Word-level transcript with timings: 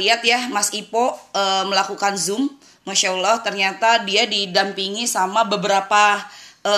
lihat 0.00 0.24
ya 0.24 0.48
Mas 0.48 0.72
Ipo 0.72 1.12
e, 1.36 1.42
melakukan 1.68 2.16
Zoom, 2.16 2.48
Masya 2.88 3.12
Allah 3.12 3.44
ternyata 3.44 4.00
dia 4.08 4.24
didampingi 4.24 5.04
sama 5.04 5.44
beberapa 5.44 6.24
e, 6.64 6.74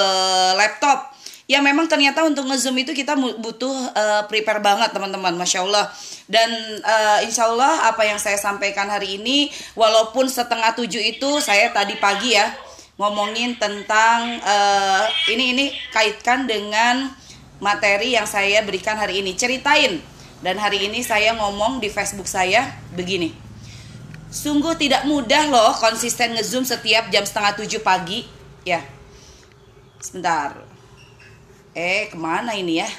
laptop. 0.58 1.14
Ya 1.50 1.58
memang 1.58 1.90
ternyata 1.90 2.22
untuk 2.24 2.46
ngezoom 2.48 2.80
itu 2.80 2.94
kita 2.94 3.12
butuh 3.18 3.74
uh, 3.92 4.22
prepare 4.30 4.62
banget 4.62 4.94
teman-teman, 4.94 5.34
masya 5.36 5.66
Allah. 5.66 5.90
Dan 6.24 6.48
uh, 6.80 7.18
insya 7.26 7.50
Allah 7.50 7.92
apa 7.92 8.06
yang 8.08 8.16
saya 8.16 8.38
sampaikan 8.38 8.86
hari 8.88 9.20
ini, 9.20 9.50
walaupun 9.74 10.30
setengah 10.30 10.72
tujuh 10.78 11.02
itu 11.02 11.42
saya 11.42 11.68
tadi 11.74 11.98
pagi 11.98 12.38
ya 12.38 12.46
ngomongin 12.96 13.58
tentang 13.58 14.38
uh, 14.40 15.04
ini 15.28 15.44
ini 15.52 15.64
kaitkan 15.90 16.46
dengan 16.46 17.10
materi 17.58 18.14
yang 18.14 18.24
saya 18.24 18.62
berikan 18.62 18.94
hari 18.96 19.20
ini. 19.20 19.34
Ceritain 19.34 19.98
dan 20.42 20.58
hari 20.58 20.90
ini 20.90 21.06
saya 21.06 21.38
ngomong 21.38 21.78
di 21.78 21.86
Facebook 21.86 22.26
saya 22.26 22.74
begini. 22.92 23.30
Sungguh 24.28 24.74
tidak 24.74 25.06
mudah 25.06 25.46
loh 25.46 25.70
konsisten 25.78 26.34
ngezoom 26.34 26.66
setiap 26.66 27.08
jam 27.14 27.22
setengah 27.22 27.54
tujuh 27.62 27.78
pagi. 27.78 28.26
Ya, 28.66 28.82
sebentar. 30.02 30.58
Eh, 31.72 32.10
ke 32.10 32.18
mana 32.18 32.58
ini 32.58 32.82
ya? 32.82 32.90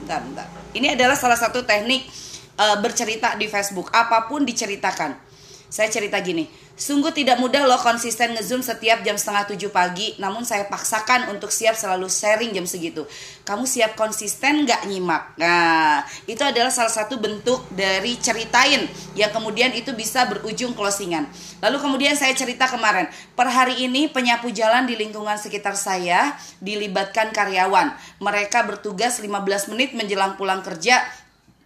Bentar, 0.00 0.24
bentar. 0.24 0.48
Ini 0.72 0.96
adalah 0.96 1.20
salah 1.20 1.36
satu 1.36 1.62
teknik 1.68 2.08
uh, 2.56 2.80
bercerita 2.80 3.36
di 3.36 3.46
Facebook. 3.46 3.92
Apa 3.92 4.24
pun 4.24 4.48
diceritakan. 4.48 5.20
Saya 5.68 5.92
cerita 5.92 6.16
gini 6.24 6.48
Sungguh 6.76 7.08
tidak 7.08 7.40
mudah 7.40 7.64
loh 7.64 7.80
konsisten 7.80 8.36
ngezoom 8.36 8.60
setiap 8.60 9.00
jam 9.00 9.16
setengah 9.16 9.48
tujuh 9.48 9.72
pagi. 9.72 10.12
Namun 10.20 10.44
saya 10.44 10.68
paksakan 10.68 11.32
untuk 11.32 11.48
siap 11.48 11.72
selalu 11.72 12.04
sharing 12.12 12.52
jam 12.52 12.68
segitu. 12.68 13.08
Kamu 13.48 13.64
siap 13.64 13.96
konsisten 13.96 14.68
gak 14.68 14.84
nyimak? 14.84 15.40
Nah 15.40 16.04
itu 16.28 16.44
adalah 16.44 16.68
salah 16.68 16.92
satu 16.92 17.16
bentuk 17.16 17.64
dari 17.72 18.20
ceritain 18.20 18.84
Yang 19.16 19.32
kemudian 19.32 19.72
itu 19.72 19.96
bisa 19.96 20.28
berujung 20.28 20.76
closingan. 20.76 21.24
Lalu 21.64 21.80
kemudian 21.80 22.12
saya 22.12 22.36
cerita 22.36 22.68
kemarin. 22.68 23.08
Per 23.32 23.48
hari 23.48 23.80
ini 23.88 24.12
penyapu 24.12 24.52
jalan 24.52 24.84
di 24.84 25.00
lingkungan 25.00 25.40
sekitar 25.40 25.80
saya 25.80 26.36
Dilibatkan 26.60 27.32
karyawan. 27.32 27.96
Mereka 28.20 28.68
bertugas 28.68 29.16
15 29.16 29.72
menit 29.72 29.96
menjelang 29.96 30.36
pulang 30.36 30.60
kerja. 30.60 31.00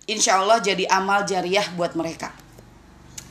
Insya 0.06 0.38
Allah 0.38 0.62
jadi 0.62 0.86
amal 0.86 1.26
jariah 1.26 1.66
buat 1.74 1.98
mereka. 1.98 2.30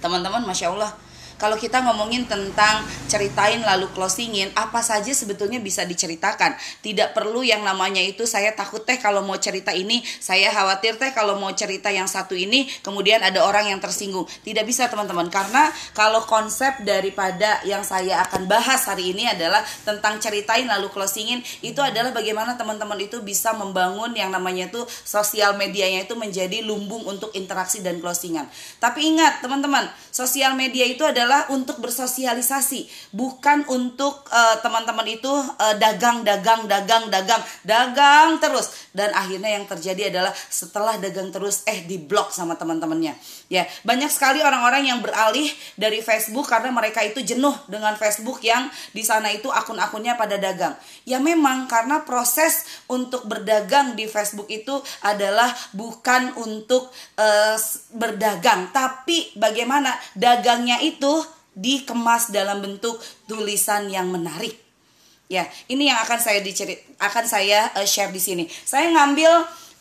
Teman-teman 0.04 0.44
Masya 0.44 0.76
Allah 0.76 0.92
kalau 1.40 1.56
kita 1.56 1.80
ngomongin 1.88 2.28
tentang 2.28 2.84
ceritain 3.08 3.64
lalu 3.64 3.88
closingin, 3.96 4.52
apa 4.54 4.84
saja 4.84 5.10
sebetulnya 5.16 5.64
bisa 5.64 5.88
diceritakan. 5.88 6.60
Tidak 6.84 7.16
perlu 7.16 7.42
yang 7.42 7.64
namanya 7.64 8.04
itu 8.04 8.28
saya 8.28 8.52
takut 8.52 8.84
teh 8.84 9.00
kalau 9.00 9.24
mau 9.24 9.40
cerita 9.40 9.72
ini, 9.72 10.04
saya 10.20 10.52
khawatir 10.52 11.00
teh 11.00 11.16
kalau 11.16 11.40
mau 11.40 11.50
cerita 11.56 11.88
yang 11.88 12.12
satu 12.12 12.36
ini, 12.36 12.68
kemudian 12.84 13.24
ada 13.24 13.48
orang 13.48 13.72
yang 13.72 13.80
tersinggung. 13.80 14.28
Tidak 14.44 14.68
bisa 14.68 14.92
teman-teman, 14.92 15.32
karena 15.32 15.72
kalau 15.96 16.28
konsep 16.28 16.84
daripada 16.84 17.64
yang 17.64 17.88
saya 17.88 18.20
akan 18.28 18.46
bahas 18.46 18.84
hari 18.84 19.16
ini 19.16 19.32
adalah 19.32 19.64
tentang 19.88 20.20
ceritain 20.20 20.68
lalu 20.68 20.92
closingin, 20.92 21.40
itu 21.64 21.80
adalah 21.80 22.12
bagaimana 22.12 22.60
teman-teman 22.60 23.00
itu 23.00 23.24
bisa 23.24 23.56
membangun 23.56 24.12
yang 24.12 24.28
namanya 24.28 24.68
itu 24.68 24.84
sosial 25.08 25.56
medianya 25.56 26.04
itu 26.04 26.20
menjadi 26.20 26.60
lumbung 26.68 27.08
untuk 27.08 27.32
interaksi 27.32 27.80
dan 27.80 28.04
closingan. 28.04 28.44
Tapi 28.84 29.16
ingat 29.16 29.40
teman-teman, 29.40 29.88
sosial 30.12 30.52
media 30.60 30.84
itu 30.84 31.08
adalah 31.08 31.29
adalah 31.30 31.46
untuk 31.54 31.78
bersosialisasi, 31.78 33.14
bukan 33.14 33.62
untuk 33.70 34.26
uh, 34.34 34.58
teman-teman 34.66 35.06
itu 35.06 35.30
uh, 35.30 35.78
dagang, 35.78 36.26
dagang, 36.26 36.66
dagang, 36.66 37.06
dagang, 37.14 37.38
dagang 37.62 38.42
terus. 38.42 38.90
Dan 38.90 39.14
akhirnya 39.14 39.62
yang 39.62 39.70
terjadi 39.70 40.10
adalah 40.10 40.34
setelah 40.34 40.98
dagang 40.98 41.30
terus, 41.30 41.62
eh 41.70 41.86
diblok 41.86 42.34
sama 42.34 42.58
teman-temannya. 42.58 43.14
Ya, 43.50 43.66
banyak 43.82 44.14
sekali 44.14 44.46
orang-orang 44.46 44.94
yang 44.94 45.02
beralih 45.02 45.50
dari 45.74 46.06
Facebook 46.06 46.46
karena 46.46 46.70
mereka 46.70 47.02
itu 47.02 47.26
jenuh 47.26 47.58
dengan 47.66 47.98
Facebook 47.98 48.46
yang 48.46 48.70
di 48.94 49.02
sana 49.02 49.34
itu 49.34 49.50
akun-akunnya 49.50 50.14
pada 50.22 50.38
dagang. 50.38 50.78
Ya 51.02 51.18
memang 51.18 51.66
karena 51.66 52.06
proses 52.06 52.86
untuk 52.86 53.26
berdagang 53.26 53.98
di 53.98 54.06
Facebook 54.06 54.46
itu 54.54 54.78
adalah 55.02 55.50
bukan 55.74 56.38
untuk 56.38 56.94
uh, 57.18 57.58
berdagang, 57.98 58.70
tapi 58.70 59.34
bagaimana 59.34 59.98
dagangnya 60.14 60.78
itu 60.86 61.10
dikemas 61.58 62.30
dalam 62.30 62.62
bentuk 62.62 63.02
tulisan 63.26 63.90
yang 63.90 64.14
menarik. 64.14 64.62
Ya, 65.26 65.50
ini 65.66 65.90
yang 65.90 65.98
akan 66.06 66.22
saya 66.22 66.46
dicerit 66.46 66.86
akan 67.02 67.26
saya 67.26 67.74
uh, 67.74 67.86
share 67.86 68.14
di 68.14 68.22
sini. 68.22 68.46
Saya 68.46 68.94
ngambil 68.94 69.30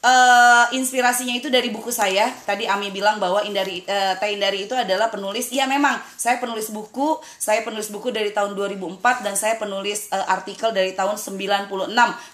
uh, 0.03 0.67
inspirasinya 0.75 1.35
itu 1.35 1.49
dari 1.51 1.71
buku 1.73 1.91
saya. 1.91 2.31
Tadi 2.47 2.69
Ami 2.71 2.95
bilang 2.95 3.19
bahwa 3.19 3.43
Indari 3.43 3.83
uh, 3.87 4.15
Teh 4.19 4.31
Indari 4.35 4.67
itu 4.67 4.75
adalah 4.75 5.11
penulis. 5.11 5.51
Ya 5.51 5.67
memang, 5.67 5.99
saya 6.15 6.39
penulis 6.39 6.71
buku. 6.71 7.19
Saya 7.39 7.63
penulis 7.67 7.91
buku 7.91 8.15
dari 8.15 8.31
tahun 8.31 8.55
2004 8.55 9.25
dan 9.27 9.35
saya 9.35 9.59
penulis 9.59 10.11
uh, 10.15 10.27
artikel 10.31 10.71
dari 10.71 10.95
tahun 10.95 11.19
96. 11.19 11.71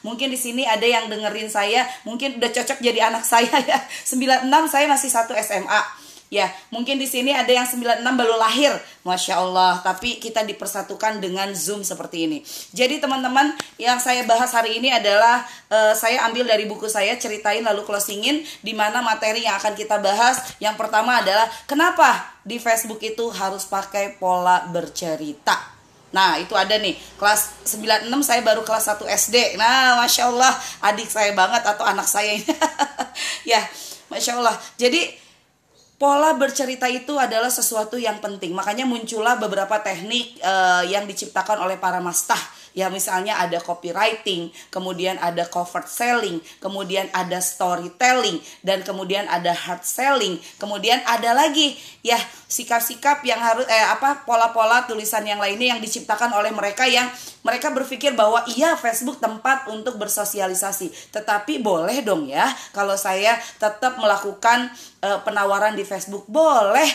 Mungkin 0.05 0.29
di 0.29 0.39
sini 0.39 0.63
ada 0.69 0.85
yang 0.85 1.09
dengerin 1.09 1.49
saya, 1.49 1.87
mungkin 2.05 2.41
udah 2.41 2.51
cocok 2.53 2.79
jadi 2.81 3.09
anak 3.09 3.25
saya 3.25 3.53
ya. 3.65 3.79
96 4.11 4.49
saya 4.69 4.87
masih 4.91 5.11
satu 5.11 5.33
SMA 5.39 6.04
Ya, 6.33 6.51
mungkin 6.73 6.97
di 6.97 7.05
sini 7.05 7.31
ada 7.31 7.53
yang 7.53 7.69
96 7.69 8.01
baru 8.01 8.35
lahir, 8.41 8.73
masya 9.05 9.39
Allah. 9.45 9.79
Tapi 9.85 10.19
kita 10.19 10.43
dipersatukan 10.43 11.21
dengan 11.21 11.53
Zoom 11.53 11.85
seperti 11.85 12.27
ini. 12.27 12.39
Jadi 12.73 12.99
teman-teman, 12.99 13.55
yang 13.77 14.01
saya 14.01 14.25
bahas 14.25 14.51
hari 14.51 14.81
ini 14.81 14.91
adalah 14.91 15.45
uh, 15.69 15.93
saya 15.93 16.25
ambil 16.27 16.49
dari 16.49 16.65
buku 16.65 16.89
saya 16.91 17.15
ceritain 17.21 17.63
lalu 17.63 17.85
closingin, 17.87 18.43
di 18.65 18.73
mana 18.73 19.05
materi 19.05 19.45
yang 19.45 19.61
akan 19.61 19.77
kita 19.77 20.01
bahas. 20.01 20.57
Yang 20.59 20.81
pertama 20.81 21.21
adalah 21.21 21.47
kenapa 21.69 22.35
di 22.43 22.57
Facebook 22.59 23.05
itu 23.05 23.31
harus 23.31 23.69
pakai 23.69 24.17
pola 24.19 24.67
bercerita. 24.67 25.75
Nah 26.15 26.39
itu 26.39 26.55
ada 26.55 26.79
nih 26.79 26.95
kelas 27.19 27.67
96 27.67 28.07
saya 28.23 28.39
baru 28.47 28.63
kelas 28.63 28.87
1 28.87 29.03
SD 29.27 29.59
Nah 29.59 29.99
Masya 29.99 30.31
Allah 30.31 30.55
adik 30.87 31.11
saya 31.11 31.35
banget 31.35 31.67
atau 31.67 31.83
anak 31.83 32.07
saya 32.07 32.39
ini 32.39 32.47
Ya 33.51 33.59
Masya 34.07 34.39
Allah 34.39 34.55
Jadi 34.79 35.24
pola 35.97 36.35
bercerita 36.35 36.91
itu 36.91 37.15
adalah 37.17 37.49
sesuatu 37.49 37.97
yang 37.97 38.19
penting. 38.19 38.53
Makanya 38.53 38.85
muncullah 38.85 39.39
beberapa 39.39 39.81
teknik 39.81 40.39
uh, 40.43 40.83
yang 40.87 41.07
diciptakan 41.09 41.63
oleh 41.63 41.79
para 41.79 42.03
mastah 42.03 42.41
Ya 42.75 42.91
misalnya 42.91 43.39
ada 43.39 43.63
copywriting, 43.63 44.51
kemudian 44.75 45.15
ada 45.23 45.47
cover 45.47 45.87
selling, 45.87 46.43
kemudian 46.59 47.07
ada 47.15 47.39
storytelling 47.39 48.43
dan 48.67 48.83
kemudian 48.83 49.31
ada 49.31 49.55
hard 49.55 49.87
selling, 49.87 50.43
kemudian 50.59 50.99
ada 51.07 51.39
lagi 51.39 51.79
ya 52.03 52.19
sikap-sikap 52.55 53.27
yang 53.27 53.43
harus 53.43 53.67
eh 53.67 53.87
apa 53.91 54.23
pola-pola 54.23 54.87
tulisan 54.87 55.27
yang 55.27 55.43
lainnya 55.43 55.75
yang 55.75 55.81
diciptakan 55.83 56.31
oleh 56.39 56.55
mereka 56.55 56.87
yang 56.87 57.11
mereka 57.43 57.75
berpikir 57.75 58.15
bahwa 58.15 58.47
iya 58.55 58.79
Facebook 58.79 59.19
tempat 59.19 59.67
untuk 59.67 59.99
bersosialisasi, 59.99 61.11
tetapi 61.11 61.59
boleh 61.59 62.07
dong 62.07 62.31
ya 62.31 62.47
kalau 62.71 62.95
saya 62.95 63.35
tetap 63.59 63.99
melakukan 63.99 64.71
eh, 65.03 65.19
penawaran 65.27 65.75
di 65.75 65.83
Facebook 65.83 66.31
boleh 66.31 66.87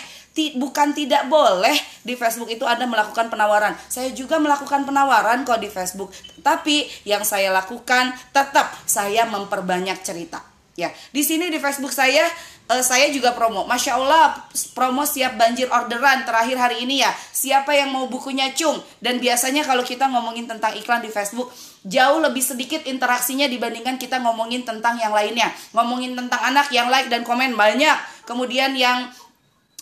bukan 0.56 0.96
tidak 0.96 1.28
boleh 1.28 1.76
di 2.08 2.16
Facebook 2.16 2.48
itu 2.48 2.64
Anda 2.64 2.88
melakukan 2.88 3.28
penawaran. 3.28 3.76
Saya 3.92 4.16
juga 4.16 4.40
melakukan 4.40 4.88
penawaran 4.88 5.44
kok 5.44 5.60
di 5.60 5.68
Facebook. 5.68 6.16
Tapi 6.40 6.88
yang 7.04 7.28
saya 7.28 7.52
lakukan 7.52 8.16
tetap 8.32 8.72
saya 8.88 9.28
memperbanyak 9.28 10.00
cerita. 10.00 10.40
Ya, 10.80 10.96
di 11.12 11.20
sini 11.28 11.52
di 11.52 11.60
Facebook 11.60 11.92
saya 11.92 12.24
uh, 12.70 12.84
saya 12.86 13.10
juga 13.10 13.34
promo. 13.34 13.66
Masya 13.66 13.98
Allah, 13.98 14.38
promo 14.78 15.04
siap 15.04 15.36
banjir 15.36 15.68
orderan 15.74 16.24
terakhir 16.24 16.56
hari 16.56 16.86
ini 16.86 17.02
ya. 17.02 17.12
Siapa 17.12 17.74
yang 17.74 17.90
mau 17.90 18.06
bukunya 18.06 18.54
cung? 18.54 18.78
Dan 19.02 19.18
biasanya 19.18 19.66
kalau 19.66 19.82
kita 19.82 20.06
ngomongin 20.08 20.46
tentang 20.46 20.78
iklan 20.78 21.02
di 21.02 21.10
Facebook, 21.10 21.50
jauh 21.84 22.22
lebih 22.22 22.46
sedikit 22.46 22.86
interaksinya 22.86 23.50
dibandingkan 23.50 23.98
kita 23.98 24.22
ngomongin 24.22 24.64
tentang 24.64 25.02
yang 25.02 25.12
lainnya. 25.12 25.50
Ngomongin 25.74 26.14
tentang 26.14 26.40
anak 26.40 26.70
yang 26.70 26.88
like 26.94 27.10
dan 27.10 27.26
komen 27.26 27.58
banyak. 27.58 27.98
Kemudian 28.24 28.78
yang 28.78 29.10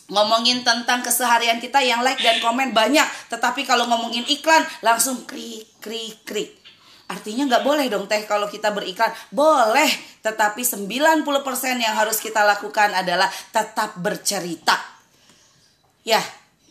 ngomongin 0.08 0.64
tentang 0.64 1.04
keseharian 1.04 1.60
kita 1.60 1.84
yang 1.84 2.00
like 2.00 2.20
dan 2.24 2.40
komen 2.40 2.72
banyak 2.72 3.04
tetapi 3.28 3.68
kalau 3.68 3.92
ngomongin 3.92 4.24
iklan 4.32 4.64
langsung 4.80 5.28
krik 5.28 5.68
krik 5.84 6.24
krik 6.24 6.56
artinya 7.08 7.48
nggak 7.48 7.64
boleh 7.64 7.88
dong 7.88 8.06
teh 8.06 8.24
kalau 8.28 8.52
kita 8.52 8.72
beriklan. 8.76 9.12
Boleh 9.32 9.88
tetapi 10.22 10.62
90% 10.64 11.24
yang 11.80 11.96
harus 11.96 12.20
kita 12.20 12.44
lakukan 12.44 12.92
adalah 12.92 13.32
tetap 13.52 13.96
bercerita. 14.00 14.76
Ya 16.04 16.20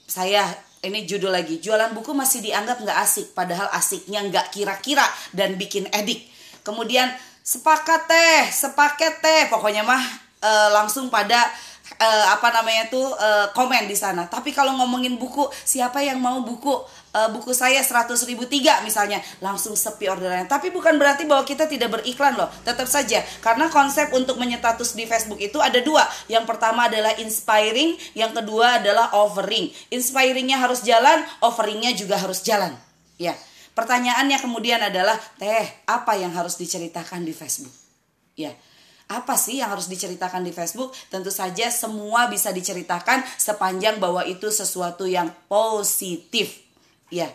saya 0.07 0.45
ini 0.85 1.09
judul 1.09 1.33
lagi. 1.33 1.59
Jualan 1.59 1.97
buku 1.97 2.13
masih 2.13 2.45
dianggap 2.45 2.85
nggak 2.85 2.99
asik 3.03 3.33
padahal 3.33 3.67
asiknya 3.75 4.23
nggak 4.29 4.53
kira-kira 4.55 5.05
dan 5.33 5.57
bikin 5.57 5.89
edik. 5.91 6.29
Kemudian 6.63 7.11
sepakat 7.43 8.07
teh 8.07 8.43
sepaket 8.53 9.25
teh. 9.25 9.43
Pokoknya 9.49 9.83
mah 9.83 10.05
e, 10.41 10.51
langsung 10.77 11.09
pada 11.09 11.49
uh, 11.95 12.25
apa 12.35 12.49
namanya 12.53 12.91
tuh 12.91 13.05
uh, 13.05 13.51
komen 13.55 13.87
di 13.87 13.97
sana. 13.97 14.27
Tapi 14.27 14.51
kalau 14.51 14.75
ngomongin 14.77 15.17
buku, 15.17 15.47
siapa 15.65 16.03
yang 16.03 16.19
mau 16.19 16.43
buku 16.43 16.73
uh, 17.15 17.29
buku 17.33 17.55
saya 17.55 17.81
100 17.81 18.13
ribu 18.29 18.45
misalnya 18.85 19.23
langsung 19.41 19.73
sepi 19.79 20.11
orderannya. 20.11 20.51
Tapi 20.51 20.75
bukan 20.75 20.99
berarti 20.99 21.25
bahwa 21.25 21.47
kita 21.47 21.71
tidak 21.71 22.01
beriklan 22.01 22.37
loh. 22.37 22.51
Tetap 22.67 22.87
saja 22.91 23.23
karena 23.41 23.71
konsep 23.71 24.13
untuk 24.13 24.37
menyetatus 24.37 24.99
di 24.99 25.09
Facebook 25.09 25.41
itu 25.41 25.57
ada 25.63 25.81
dua. 25.81 26.05
Yang 26.27 26.45
pertama 26.51 26.91
adalah 26.91 27.15
inspiring, 27.17 27.97
yang 28.13 28.35
kedua 28.35 28.83
adalah 28.83 29.13
offering. 29.17 29.71
Inspiringnya 29.93 30.61
harus 30.61 30.85
jalan, 30.85 31.25
offeringnya 31.41 31.95
juga 31.97 32.21
harus 32.21 32.43
jalan. 32.45 32.75
Ya. 33.17 33.33
Pertanyaannya 33.77 34.41
kemudian 34.41 34.81
adalah, 34.81 35.21
teh 35.37 35.69
apa 35.85 36.17
yang 36.17 36.33
harus 36.33 36.57
diceritakan 36.57 37.29
di 37.29 37.37
Facebook? 37.37 37.77
Ya 38.33 38.57
apa 39.07 39.39
sih 39.39 39.63
yang 39.63 39.71
harus 39.71 39.87
diceritakan 39.87 40.43
di 40.43 40.51
Facebook? 40.51 40.91
Tentu 41.07 41.31
saja 41.31 41.71
semua 41.71 42.27
bisa 42.27 42.51
diceritakan 42.51 43.23
sepanjang 43.39 44.03
bahwa 44.03 44.27
itu 44.27 44.51
sesuatu 44.51 45.07
yang 45.07 45.31
positif. 45.47 46.67
Ya. 47.11 47.31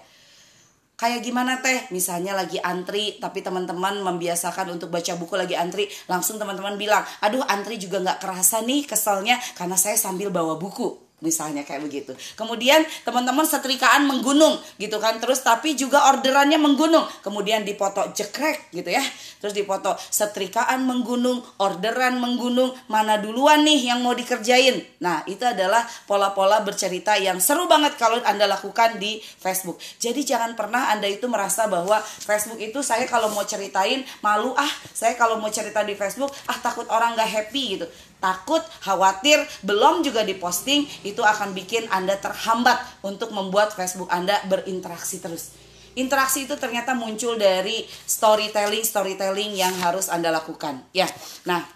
Kayak 0.99 1.25
gimana 1.25 1.63
teh? 1.63 1.89
Misalnya 1.89 2.37
lagi 2.37 2.61
antri, 2.61 3.17
tapi 3.17 3.41
teman-teman 3.41 4.03
membiasakan 4.05 4.77
untuk 4.77 4.93
baca 4.93 5.17
buku 5.17 5.33
lagi 5.33 5.57
antri, 5.57 5.89
langsung 6.05 6.37
teman-teman 6.37 6.77
bilang, 6.77 7.01
aduh 7.25 7.41
antri 7.49 7.81
juga 7.81 8.03
nggak 8.03 8.21
kerasa 8.21 8.61
nih 8.61 8.85
keselnya 8.85 9.41
karena 9.57 9.79
saya 9.79 9.97
sambil 9.97 10.29
bawa 10.29 10.61
buku 10.61 11.10
misalnya 11.21 11.61
kayak 11.61 11.85
begitu. 11.85 12.11
Kemudian 12.35 12.83
teman-teman 13.05 13.45
setrikaan 13.45 14.09
menggunung 14.09 14.57
gitu 14.81 14.97
kan. 14.97 15.21
Terus 15.21 15.45
tapi 15.45 15.77
juga 15.77 16.09
orderannya 16.11 16.57
menggunung. 16.57 17.05
Kemudian 17.21 17.63
dipoto 17.63 18.09
jekrek 18.11 18.73
gitu 18.73 18.89
ya. 18.89 19.01
Terus 19.39 19.53
dipoto 19.53 19.95
setrikaan 19.97 20.83
menggunung, 20.83 21.41
orderan 21.61 22.17
menggunung, 22.17 22.73
mana 22.89 23.21
duluan 23.21 23.61
nih 23.61 23.93
yang 23.93 24.01
mau 24.01 24.17
dikerjain. 24.17 24.81
Nah, 25.01 25.21
itu 25.29 25.41
adalah 25.45 25.85
pola-pola 26.09 26.61
bercerita 26.65 27.15
yang 27.17 27.37
seru 27.37 27.69
banget 27.69 27.95
kalau 27.97 28.17
Anda 28.25 28.49
lakukan 28.49 28.97
di 28.97 29.21
Facebook. 29.21 29.77
Jadi 30.01 30.25
jangan 30.25 30.57
pernah 30.57 30.89
Anda 30.89 31.09
itu 31.09 31.29
merasa 31.29 31.69
bahwa 31.69 32.01
Facebook 32.01 32.61
itu 32.61 32.81
saya 32.81 33.05
kalau 33.05 33.29
mau 33.33 33.45
ceritain 33.45 34.01
malu 34.25 34.53
ah, 34.57 34.69
saya 34.93 35.13
kalau 35.13 35.37
mau 35.37 35.53
cerita 35.53 35.85
di 35.85 35.93
Facebook 35.93 36.33
ah 36.49 36.57
takut 36.61 36.85
orang 36.89 37.13
gak 37.13 37.29
happy 37.29 37.77
gitu 37.77 37.87
takut, 38.21 38.61
khawatir, 38.85 39.41
belum 39.65 40.05
juga 40.05 40.21
diposting, 40.21 40.85
itu 41.11 41.21
akan 41.21 41.51
bikin 41.51 41.85
Anda 41.91 42.15
terhambat 42.17 43.03
untuk 43.03 43.35
membuat 43.35 43.75
Facebook 43.75 44.07
Anda 44.07 44.39
berinteraksi 44.47 45.19
terus. 45.19 45.53
Interaksi 45.91 46.47
itu 46.47 46.55
ternyata 46.55 46.95
muncul 46.95 47.35
dari 47.35 47.83
storytelling, 47.87 48.87
storytelling 48.87 49.51
yang 49.51 49.75
harus 49.83 50.07
Anda 50.07 50.31
lakukan. 50.31 50.79
Ya, 50.95 51.05
nah 51.43 51.67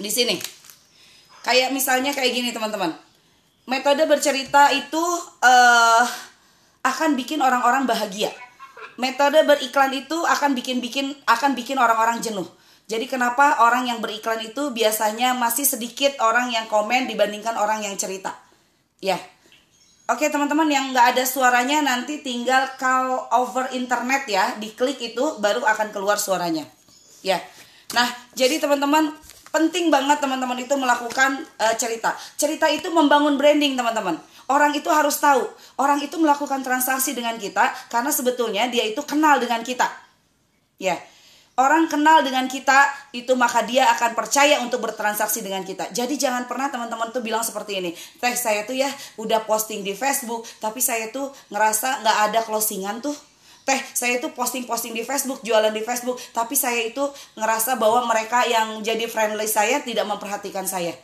di 0.00 0.08
sini 0.08 0.40
kayak 1.44 1.76
misalnya 1.76 2.16
kayak 2.16 2.32
gini 2.32 2.50
teman-teman. 2.50 2.96
Metode 3.68 4.08
bercerita 4.08 4.72
itu 4.72 5.04
uh, 5.44 6.04
akan 6.80 7.20
bikin 7.20 7.44
orang-orang 7.44 7.84
bahagia. 7.84 8.32
Metode 8.96 9.44
beriklan 9.44 9.92
itu 9.92 10.16
akan 10.24 10.56
bikin-bikin 10.56 11.12
akan 11.28 11.52
bikin 11.52 11.76
orang-orang 11.76 12.24
jenuh 12.24 12.48
jadi 12.88 13.04
kenapa 13.04 13.60
orang 13.68 13.84
yang 13.84 14.00
beriklan 14.00 14.40
itu 14.40 14.72
biasanya 14.72 15.36
masih 15.36 15.68
sedikit 15.68 16.16
orang 16.24 16.48
yang 16.48 16.64
komen 16.72 17.04
dibandingkan 17.04 17.60
orang 17.60 17.84
yang 17.84 17.92
cerita? 18.00 18.32
Ya. 19.04 19.20
Oke 20.08 20.32
teman-teman 20.32 20.64
yang 20.72 20.96
nggak 20.96 21.12
ada 21.12 21.24
suaranya 21.28 21.84
nanti 21.84 22.24
tinggal 22.24 22.64
call 22.80 23.28
over 23.28 23.68
internet 23.76 24.24
ya, 24.24 24.56
diklik 24.56 24.96
itu 25.04 25.36
baru 25.36 25.68
akan 25.68 25.92
keluar 25.92 26.16
suaranya. 26.16 26.64
Ya. 27.20 27.44
Nah, 27.92 28.08
jadi 28.32 28.56
teman-teman 28.56 29.12
penting 29.52 29.92
banget 29.92 30.24
teman-teman 30.24 30.56
itu 30.56 30.72
melakukan 30.72 31.44
uh, 31.60 31.76
cerita. 31.76 32.16
Cerita 32.40 32.72
itu 32.72 32.88
membangun 32.88 33.36
branding 33.36 33.76
teman-teman. 33.76 34.16
Orang 34.48 34.72
itu 34.72 34.88
harus 34.88 35.20
tahu, 35.20 35.44
orang 35.76 36.00
itu 36.00 36.16
melakukan 36.16 36.64
transaksi 36.64 37.12
dengan 37.12 37.36
kita 37.36 37.68
karena 37.92 38.08
sebetulnya 38.08 38.64
dia 38.72 38.88
itu 38.88 39.04
kenal 39.04 39.36
dengan 39.36 39.60
kita. 39.60 39.92
Ya 40.80 40.96
orang 41.58 41.90
kenal 41.90 42.22
dengan 42.22 42.46
kita 42.46 42.86
itu 43.10 43.34
maka 43.34 43.66
dia 43.66 43.90
akan 43.98 44.14
percaya 44.14 44.62
untuk 44.62 44.78
bertransaksi 44.78 45.42
dengan 45.42 45.66
kita. 45.66 45.90
Jadi 45.90 46.14
jangan 46.14 46.46
pernah 46.46 46.70
teman-teman 46.70 47.10
tuh 47.10 47.20
bilang 47.20 47.42
seperti 47.42 47.82
ini. 47.82 47.90
Teh 48.22 48.34
saya 48.38 48.62
tuh 48.62 48.78
ya 48.78 48.88
udah 49.18 49.42
posting 49.44 49.82
di 49.82 49.92
Facebook 49.92 50.46
tapi 50.62 50.78
saya 50.78 51.10
tuh 51.10 51.34
ngerasa 51.50 52.06
nggak 52.06 52.18
ada 52.30 52.40
closingan 52.46 53.02
tuh. 53.02 53.14
Teh 53.66 53.82
saya 53.92 54.16
tuh 54.22 54.32
posting-posting 54.32 54.96
di 54.96 55.04
Facebook, 55.04 55.44
jualan 55.44 55.74
di 55.74 55.84
Facebook, 55.84 56.16
tapi 56.32 56.56
saya 56.56 56.88
itu 56.88 57.04
ngerasa 57.36 57.76
bahwa 57.76 58.08
mereka 58.08 58.48
yang 58.48 58.80
jadi 58.80 59.04
friendly 59.04 59.44
saya 59.44 59.84
tidak 59.84 60.08
memperhatikan 60.08 60.64
saya. 60.64 60.96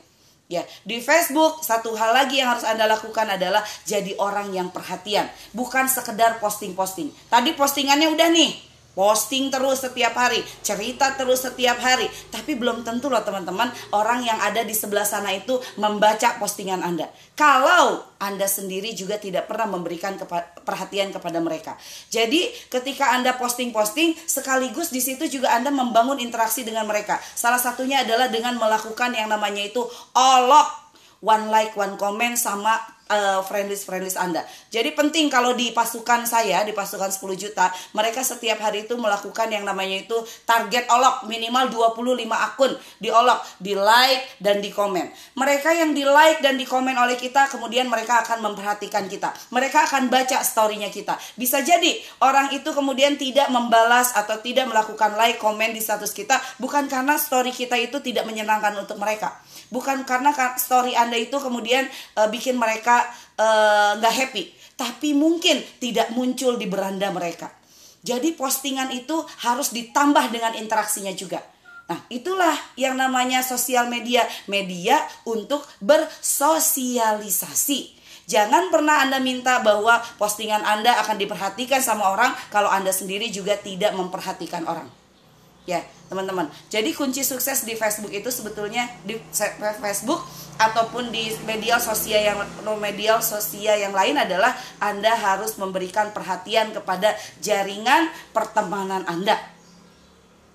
Ya, 0.49 0.65
di 0.85 1.00
Facebook 1.00 1.65
satu 1.65 1.97
hal 1.97 2.12
lagi 2.12 2.41
yang 2.41 2.53
harus 2.53 2.65
Anda 2.69 2.89
lakukan 2.89 3.29
adalah 3.29 3.65
jadi 3.85 4.17
orang 4.17 4.53
yang 4.53 4.73
perhatian, 4.73 5.29
bukan 5.57 5.89
sekedar 5.89 6.41
posting-posting. 6.41 7.12
Tadi 7.29 7.53
postingannya 7.57 8.12
udah 8.12 8.29
nih, 8.33 8.74
posting 8.94 9.50
terus 9.50 9.82
setiap 9.82 10.14
hari, 10.14 10.41
cerita 10.62 11.12
terus 11.19 11.43
setiap 11.43 11.76
hari. 11.82 12.06
Tapi 12.31 12.55
belum 12.55 12.87
tentu 12.87 13.11
loh 13.11 13.20
teman-teman, 13.20 13.69
orang 13.93 14.23
yang 14.23 14.38
ada 14.41 14.62
di 14.62 14.73
sebelah 14.73 15.05
sana 15.05 15.35
itu 15.35 15.58
membaca 15.76 16.38
postingan 16.38 16.81
Anda. 16.81 17.11
Kalau 17.35 18.06
Anda 18.23 18.46
sendiri 18.46 18.94
juga 18.94 19.19
tidak 19.19 19.50
pernah 19.50 19.67
memberikan 19.69 20.14
kepa 20.14 20.62
perhatian 20.62 21.11
kepada 21.11 21.43
mereka. 21.43 21.75
Jadi, 22.08 22.49
ketika 22.70 23.12
Anda 23.12 23.35
posting-posting, 23.37 24.17
sekaligus 24.25 24.94
di 24.94 25.02
situ 25.02 25.26
juga 25.29 25.52
Anda 25.52 25.75
membangun 25.75 26.23
interaksi 26.23 26.62
dengan 26.62 26.87
mereka. 26.87 27.19
Salah 27.35 27.61
satunya 27.61 28.06
adalah 28.06 28.31
dengan 28.31 28.56
melakukan 28.56 29.12
yang 29.12 29.29
namanya 29.29 29.67
itu 29.67 29.82
olok 30.14 30.85
one 31.25 31.49
like, 31.50 31.73
one 31.75 31.97
comment 31.97 32.37
sama 32.37 32.94
uh, 33.11 33.41
friendlist 33.45 33.85
friendlist 33.89 34.17
Anda. 34.21 34.45
Jadi 34.73 34.93
penting 34.97 35.29
kalau 35.29 35.53
di 35.53 35.73
pasukan 35.73 36.25
saya, 36.25 36.65
di 36.65 36.73
pasukan 36.73 37.09
10 37.09 37.21
juta, 37.37 37.71
mereka 37.93 38.25
setiap 38.25 38.61
hari 38.61 38.89
itu 38.89 38.97
melakukan 38.97 39.49
yang 39.51 39.65
namanya 39.67 40.05
itu 40.05 40.17
target 40.45 40.89
olok 40.89 41.29
minimal 41.29 41.69
25 41.73 42.25
akun 42.31 42.73
diolok, 43.01 43.41
di 43.61 43.73
like 43.77 44.41
dan 44.41 44.61
di 44.65 44.71
komen. 44.73 45.11
Mereka 45.37 45.71
yang 45.77 45.93
di 45.93 46.05
like 46.06 46.41
dan 46.41 46.56
di 46.56 46.65
komen 46.65 46.95
oleh 46.97 47.19
kita, 47.19 47.49
kemudian 47.53 47.89
mereka 47.89 48.25
akan 48.25 48.41
memperhatikan 48.41 49.07
kita. 49.09 49.33
Mereka 49.53 49.89
akan 49.91 50.09
baca 50.09 50.41
storynya 50.41 50.89
kita. 50.89 51.17
Bisa 51.37 51.61
jadi 51.61 51.97
orang 52.23 52.53
itu 52.57 52.71
kemudian 52.73 53.17
tidak 53.21 53.49
membalas 53.53 54.17
atau 54.17 54.41
tidak 54.41 54.69
melakukan 54.71 55.17
like, 55.17 55.37
komen 55.39 55.77
di 55.77 55.83
status 55.85 56.17
kita 56.17 56.41
bukan 56.59 56.87
karena 56.89 57.19
story 57.21 57.50
kita 57.50 57.77
itu 57.77 58.00
tidak 58.00 58.25
menyenangkan 58.25 58.73
untuk 58.79 58.97
mereka 58.97 59.37
bukan 59.69 60.08
karena 60.08 60.32
story 60.56 60.96
anda 60.96 61.16
itu 61.16 61.37
kemudian 61.37 61.87
uh, 62.19 62.28
bikin 62.28 62.58
mereka 62.58 63.06
eh, 63.38 63.90
nggak 64.00 64.14
uh, 64.14 64.19
happy 64.25 64.44
tapi 64.75 65.14
mungkin 65.14 65.62
tidak 65.78 66.11
muncul 66.12 66.58
di 66.58 66.66
beranda 66.66 67.08
mereka 67.14 67.49
jadi 68.05 68.37
postingan 68.37 68.93
itu 68.93 69.16
harus 69.46 69.72
ditambah 69.72 70.28
dengan 70.28 70.52
interaksinya 70.58 71.14
juga 71.16 71.40
Nah, 71.84 72.00
itulah 72.08 72.56
yang 72.81 72.96
namanya 72.96 73.44
sosial 73.44 73.93
media, 73.93 74.25
media 74.49 75.05
untuk 75.28 75.69
bersosialisasi. 75.84 77.93
Jangan 78.25 78.72
pernah 78.72 79.05
Anda 79.05 79.20
minta 79.20 79.61
bahwa 79.61 80.00
postingan 80.16 80.64
Anda 80.64 80.97
akan 81.04 81.21
diperhatikan 81.21 81.85
sama 81.85 82.09
orang 82.09 82.33
kalau 82.49 82.73
Anda 82.73 82.88
sendiri 82.88 83.28
juga 83.28 83.61
tidak 83.61 83.92
memperhatikan 83.92 84.64
orang. 84.64 84.88
Ya, 85.68 85.85
teman-teman. 86.14 86.47
Jadi 86.71 86.94
kunci 86.94 87.26
sukses 87.26 87.66
di 87.66 87.75
Facebook 87.75 88.14
itu 88.14 88.30
sebetulnya 88.30 88.87
di 89.02 89.18
Facebook 89.83 90.23
ataupun 90.54 91.11
di 91.11 91.35
media 91.42 91.83
sosial 91.83 92.23
yang 92.23 92.38
media 92.78 93.18
sosial 93.18 93.75
yang 93.75 93.90
lain 93.90 94.14
adalah 94.14 94.54
Anda 94.78 95.11
harus 95.18 95.59
memberikan 95.59 96.14
perhatian 96.14 96.71
kepada 96.71 97.18
jaringan 97.42 98.06
pertemanan 98.30 99.02
Anda. 99.11 99.35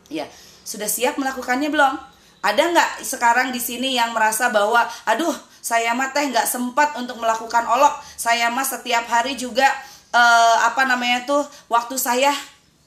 Ya, 0.07 0.31
sudah 0.63 0.87
siap 0.87 1.19
melakukannya 1.19 1.67
belum? 1.67 1.99
Ada 2.39 2.71
nggak 2.71 2.91
sekarang 3.03 3.51
di 3.51 3.59
sini 3.59 3.99
yang 3.99 4.15
merasa 4.15 4.47
bahwa 4.47 4.87
aduh 5.03 5.35
saya 5.59 5.91
mah 5.91 6.15
teh 6.15 6.23
nggak 6.23 6.47
sempat 6.47 6.95
untuk 6.95 7.19
melakukan 7.19 7.67
olok. 7.67 7.99
Saya 8.15 8.47
mah 8.47 8.63
setiap 8.63 9.03
hari 9.11 9.35
juga 9.35 9.67
eh, 10.15 10.57
apa 10.63 10.87
namanya 10.87 11.27
tuh 11.27 11.43
waktu 11.67 11.99
saya 11.99 12.31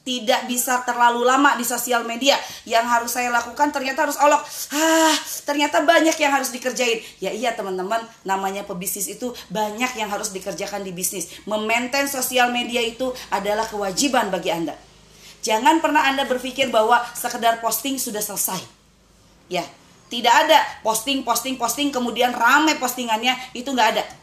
tidak 0.02 0.50
bisa 0.50 0.82
terlalu 0.82 1.22
lama 1.22 1.54
di 1.54 1.62
sosial 1.62 2.02
media. 2.02 2.34
Yang 2.66 2.86
harus 2.90 3.10
saya 3.14 3.30
lakukan 3.30 3.70
ternyata 3.70 4.06
harus 4.06 4.18
olok. 4.18 4.42
Ah, 4.74 5.14
ternyata 5.46 5.86
banyak 5.86 6.14
yang 6.18 6.32
harus 6.34 6.50
dikerjain. 6.50 7.02
Ya 7.22 7.30
iya 7.30 7.54
teman-teman, 7.54 8.02
namanya 8.26 8.66
pebisnis 8.66 9.06
itu 9.06 9.30
banyak 9.50 9.94
yang 9.94 10.10
harus 10.10 10.34
dikerjakan 10.34 10.82
di 10.82 10.90
bisnis. 10.90 11.30
Memaintain 11.46 12.10
sosial 12.10 12.50
media 12.50 12.82
itu 12.82 13.14
adalah 13.30 13.66
kewajiban 13.66 14.30
bagi 14.34 14.50
Anda. 14.50 14.74
Jangan 15.42 15.82
pernah 15.82 16.06
Anda 16.06 16.26
berpikir 16.26 16.70
bahwa 16.70 17.02
sekedar 17.14 17.58
posting 17.62 17.98
sudah 17.98 18.22
selesai. 18.22 18.62
Ya, 19.50 19.66
tidak 20.06 20.34
ada 20.46 20.58
posting, 20.86 21.26
posting, 21.26 21.58
posting, 21.58 21.90
kemudian 21.90 22.30
rame 22.30 22.78
postingannya, 22.78 23.34
itu 23.54 23.66
nggak 23.70 23.90
ada 23.98 24.21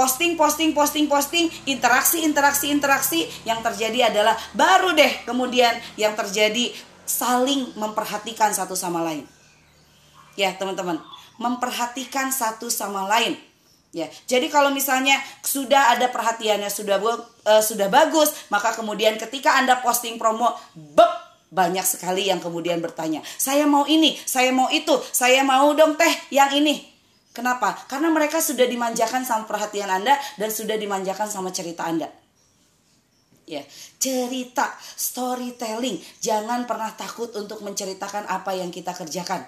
posting 0.00 0.40
posting 0.40 0.72
posting 0.72 1.04
posting 1.04 1.52
interaksi 1.68 2.24
interaksi 2.24 2.72
interaksi 2.72 3.28
yang 3.44 3.60
terjadi 3.60 4.08
adalah 4.08 4.32
baru 4.56 4.96
deh 4.96 5.28
kemudian 5.28 5.76
yang 6.00 6.16
terjadi 6.16 6.72
saling 7.04 7.76
memperhatikan 7.76 8.56
satu 8.56 8.72
sama 8.72 9.04
lain 9.04 9.28
ya 10.40 10.56
teman-teman 10.56 10.96
memperhatikan 11.40 12.28
satu 12.28 12.68
sama 12.68 13.08
lain. 13.08 13.34
Ya, 13.90 14.06
jadi 14.30 14.46
kalau 14.46 14.70
misalnya 14.70 15.18
sudah 15.42 15.98
ada 15.98 16.06
perhatiannya 16.06 16.70
sudah 16.70 17.02
uh, 17.02 17.58
sudah 17.58 17.90
bagus, 17.90 18.46
maka 18.46 18.70
kemudian 18.70 19.18
ketika 19.18 19.58
Anda 19.58 19.82
posting 19.82 20.14
promo, 20.14 20.54
bep, 20.78 21.10
banyak 21.50 21.82
sekali 21.82 22.30
yang 22.30 22.38
kemudian 22.38 22.78
bertanya, 22.78 23.18
"Saya 23.34 23.66
mau 23.66 23.82
ini, 23.90 24.14
saya 24.22 24.54
mau 24.54 24.70
itu, 24.70 24.94
saya 25.10 25.42
mau 25.42 25.74
dong 25.74 25.98
teh 25.98 26.12
yang 26.30 26.54
ini." 26.54 26.86
Kenapa? 27.30 27.78
Karena 27.86 28.10
mereka 28.10 28.42
sudah 28.42 28.66
dimanjakan 28.66 29.22
sama 29.22 29.46
perhatian 29.46 29.86
Anda 29.86 30.18
dan 30.34 30.50
sudah 30.50 30.74
dimanjakan 30.74 31.30
sama 31.30 31.54
cerita 31.54 31.86
Anda. 31.86 32.10
Ya, 33.46 33.66
cerita, 33.98 34.70
storytelling. 34.98 35.98
Jangan 36.22 36.66
pernah 36.70 36.90
takut 36.94 37.30
untuk 37.34 37.62
menceritakan 37.66 38.26
apa 38.30 38.54
yang 38.54 38.70
kita 38.70 38.94
kerjakan 38.94 39.42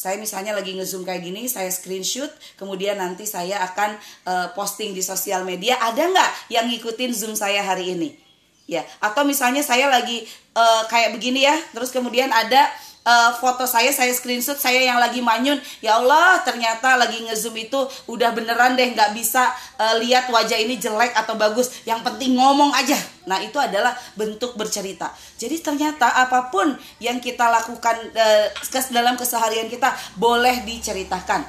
saya 0.00 0.16
misalnya 0.16 0.56
lagi 0.56 0.72
ngezoom 0.72 1.04
kayak 1.04 1.20
gini, 1.20 1.44
saya 1.44 1.68
screenshot, 1.68 2.32
kemudian 2.56 2.96
nanti 2.96 3.28
saya 3.28 3.60
akan 3.68 4.00
uh, 4.24 4.48
posting 4.56 4.96
di 4.96 5.04
sosial 5.04 5.44
media. 5.44 5.76
Ada 5.76 6.08
nggak 6.08 6.30
yang 6.56 6.72
ngikutin 6.72 7.12
zoom 7.12 7.36
saya 7.36 7.60
hari 7.60 7.92
ini? 7.92 8.16
Ya, 8.64 8.80
atau 8.96 9.28
misalnya 9.28 9.60
saya 9.60 9.92
lagi 9.92 10.24
uh, 10.56 10.88
kayak 10.88 11.12
begini 11.12 11.44
ya, 11.44 11.52
terus 11.76 11.92
kemudian 11.92 12.32
ada 12.32 12.72
uh, 13.04 13.30
foto 13.36 13.64
saya 13.64 13.88
saya 13.94 14.12
screenshot 14.12 14.56
saya 14.56 14.80
yang 14.82 14.98
lagi 15.00 15.24
manyun. 15.24 15.56
Ya 15.80 15.96
Allah 16.00 16.40
ternyata 16.44 16.96
lagi 17.00 17.20
ngezoom 17.24 17.56
itu 17.56 17.80
udah 18.10 18.32
beneran 18.34 18.76
deh 18.76 18.92
nggak 18.92 19.16
bisa 19.16 19.52
uh, 19.80 19.96
lihat 20.00 20.28
wajah 20.28 20.58
ini 20.58 20.76
jelek 20.76 21.14
atau 21.16 21.36
bagus. 21.36 21.84
Yang 21.88 22.04
penting 22.06 22.36
ngomong 22.36 22.72
aja. 22.76 22.96
Nah 23.28 23.40
itu 23.40 23.56
adalah 23.56 23.94
bentuk 24.16 24.56
bercerita. 24.56 25.12
Jadi 25.40 25.60
ternyata 25.60 26.10
apa 26.10 26.52
pun 26.52 26.74
yang 27.00 27.20
kita 27.22 27.48
lakukan 27.48 27.96
uh, 28.12 28.46
dalam 28.90 29.14
keseharian 29.16 29.70
kita 29.70 29.92
boleh 30.16 30.64
diceritakan. 30.66 31.46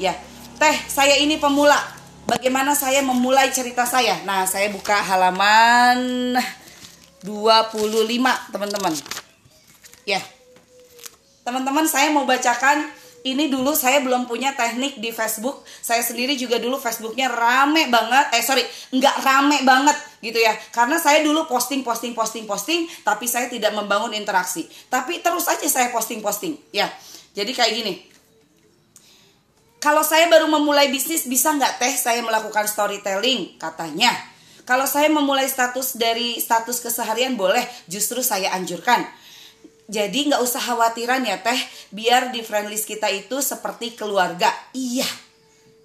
Ya. 0.00 0.16
Teh 0.56 0.76
saya 0.86 1.18
ini 1.18 1.36
pemula. 1.42 1.76
Bagaimana 2.22 2.72
saya 2.72 3.02
memulai 3.02 3.50
cerita 3.50 3.82
saya? 3.82 4.22
Nah 4.22 4.46
saya 4.46 4.70
buka 4.70 4.94
halaman 4.94 6.38
25 7.26 8.54
teman-teman. 8.54 8.94
Ya 10.06 10.22
Teman-teman 11.42 11.86
saya 11.90 12.14
mau 12.14 12.22
bacakan 12.22 12.86
ini 13.22 13.46
dulu 13.46 13.70
saya 13.78 14.02
belum 14.02 14.26
punya 14.26 14.54
teknik 14.58 14.98
di 14.98 15.14
Facebook. 15.14 15.62
Saya 15.66 16.02
sendiri 16.02 16.34
juga 16.34 16.58
dulu 16.58 16.78
Facebooknya 16.78 17.30
rame 17.30 17.86
banget. 17.86 18.34
Eh 18.34 18.42
sorry, 18.42 18.66
nggak 18.94 19.16
rame 19.22 19.58
banget 19.62 19.94
gitu 20.22 20.38
ya. 20.42 20.54
Karena 20.74 20.98
saya 20.98 21.22
dulu 21.22 21.46
posting, 21.46 21.86
posting, 21.86 22.18
posting, 22.18 22.46
posting, 22.46 22.86
tapi 23.06 23.30
saya 23.30 23.46
tidak 23.46 23.74
membangun 23.74 24.10
interaksi. 24.14 24.66
Tapi 24.90 25.22
terus 25.22 25.46
aja 25.46 25.66
saya 25.70 25.94
posting, 25.94 26.18
posting. 26.18 26.58
Ya, 26.74 26.90
jadi 27.34 27.50
kayak 27.54 27.72
gini. 27.74 27.94
Kalau 29.82 30.06
saya 30.06 30.30
baru 30.30 30.46
memulai 30.46 30.90
bisnis 30.94 31.26
bisa 31.26 31.50
nggak 31.54 31.82
teh 31.82 31.94
saya 31.94 32.22
melakukan 32.22 32.70
storytelling 32.70 33.58
katanya. 33.58 34.14
Kalau 34.62 34.86
saya 34.86 35.10
memulai 35.10 35.50
status 35.50 35.98
dari 35.98 36.38
status 36.38 36.78
keseharian 36.78 37.34
boleh, 37.34 37.66
justru 37.90 38.22
saya 38.22 38.54
anjurkan 38.54 39.02
jadi 39.92 40.32
nggak 40.32 40.40
usah 40.40 40.72
khawatiran 40.72 41.20
ya 41.28 41.36
teh, 41.44 41.60
biar 41.92 42.32
di 42.32 42.40
friend 42.40 42.72
list 42.72 42.88
kita 42.88 43.12
itu 43.12 43.44
seperti 43.44 43.92
keluarga. 43.92 44.48
Iya, 44.72 45.04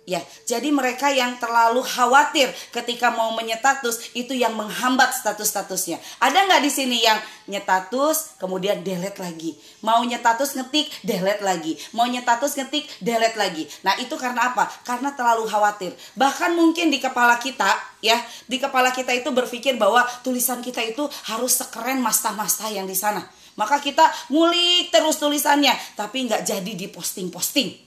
Ya, 0.07 0.23
jadi 0.47 0.71
mereka 0.71 1.11
yang 1.11 1.35
terlalu 1.35 1.83
khawatir 1.83 2.47
ketika 2.71 3.11
mau 3.11 3.35
menyetatus 3.35 4.15
itu 4.15 4.31
yang 4.31 4.55
menghambat 4.55 5.11
status-statusnya. 5.11 5.99
Ada 6.23 6.47
nggak 6.47 6.63
di 6.63 6.71
sini 6.71 7.03
yang 7.03 7.19
nyetatus 7.51 8.39
kemudian 8.39 8.87
delete 8.87 9.19
lagi, 9.19 9.59
mau 9.83 9.99
nyetatus 10.07 10.55
ngetik 10.55 10.87
delete 11.03 11.43
lagi, 11.43 11.75
mau 11.91 12.07
nyetatus 12.07 12.55
ngetik 12.55 12.87
delete 13.03 13.35
lagi. 13.35 13.67
Nah 13.83 13.99
itu 13.99 14.15
karena 14.15 14.55
apa? 14.55 14.71
Karena 14.87 15.11
terlalu 15.11 15.43
khawatir. 15.43 15.91
Bahkan 16.15 16.55
mungkin 16.55 16.87
di 16.87 17.03
kepala 17.03 17.35
kita 17.35 17.75
ya, 17.99 18.15
di 18.47 18.63
kepala 18.63 18.95
kita 18.95 19.11
itu 19.11 19.27
berpikir 19.35 19.75
bahwa 19.75 20.07
tulisan 20.23 20.63
kita 20.63 20.87
itu 20.87 21.03
harus 21.27 21.59
sekeren 21.59 21.99
masta-masta 21.99 22.71
yang 22.71 22.87
di 22.87 22.95
sana. 22.95 23.27
Maka 23.57 23.81
kita 23.81 24.05
ngulik 24.29 24.93
terus 24.93 25.17
tulisannya, 25.17 25.73
tapi 25.97 26.29
nggak 26.29 26.45
jadi 26.45 26.71
diposting-posting. 26.87 27.86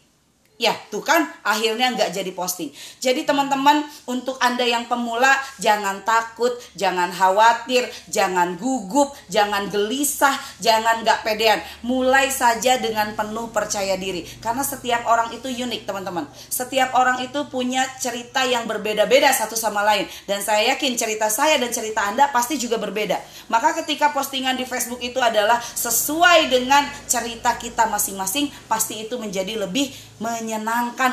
Ya, 0.61 0.76
tuh 0.93 1.00
kan 1.00 1.25
akhirnya 1.40 1.88
nggak 1.97 2.12
jadi 2.12 2.37
posting. 2.37 2.69
Jadi 3.00 3.25
teman-teman 3.25 3.81
untuk 4.05 4.37
Anda 4.45 4.69
yang 4.69 4.93
pemula 4.93 5.33
jangan 5.57 6.05
takut, 6.05 6.52
jangan 6.76 7.09
khawatir, 7.09 7.88
jangan 8.12 8.61
gugup, 8.61 9.17
jangan 9.33 9.73
gelisah, 9.73 10.37
jangan 10.61 11.00
nggak 11.00 11.25
pedean. 11.25 11.64
Mulai 11.81 12.29
saja 12.29 12.76
dengan 12.76 13.17
penuh 13.17 13.49
percaya 13.49 13.97
diri. 13.97 14.29
Karena 14.45 14.61
setiap 14.61 15.09
orang 15.09 15.33
itu 15.33 15.49
unik 15.49 15.88
teman-teman. 15.88 16.29
Setiap 16.52 16.93
orang 16.93 17.25
itu 17.25 17.40
punya 17.49 17.81
cerita 17.97 18.45
yang 18.45 18.69
berbeda-beda 18.69 19.33
satu 19.33 19.57
sama 19.57 19.81
lain. 19.81 20.05
Dan 20.29 20.45
saya 20.45 20.76
yakin 20.76 20.93
cerita 20.93 21.33
saya 21.33 21.57
dan 21.57 21.73
cerita 21.73 22.05
Anda 22.05 22.29
pasti 22.37 22.61
juga 22.61 22.76
berbeda. 22.76 23.17
Maka 23.49 23.81
ketika 23.81 24.12
postingan 24.12 24.61
di 24.61 24.69
Facebook 24.69 25.00
itu 25.00 25.25
adalah 25.25 25.57
sesuai 25.57 26.52
dengan 26.52 26.85
cerita 27.09 27.57
kita 27.57 27.88
masing-masing, 27.88 28.52
pasti 28.69 29.09
itu 29.09 29.17
menjadi 29.17 29.57
lebih 29.57 29.88
menyenangkan 30.21 30.50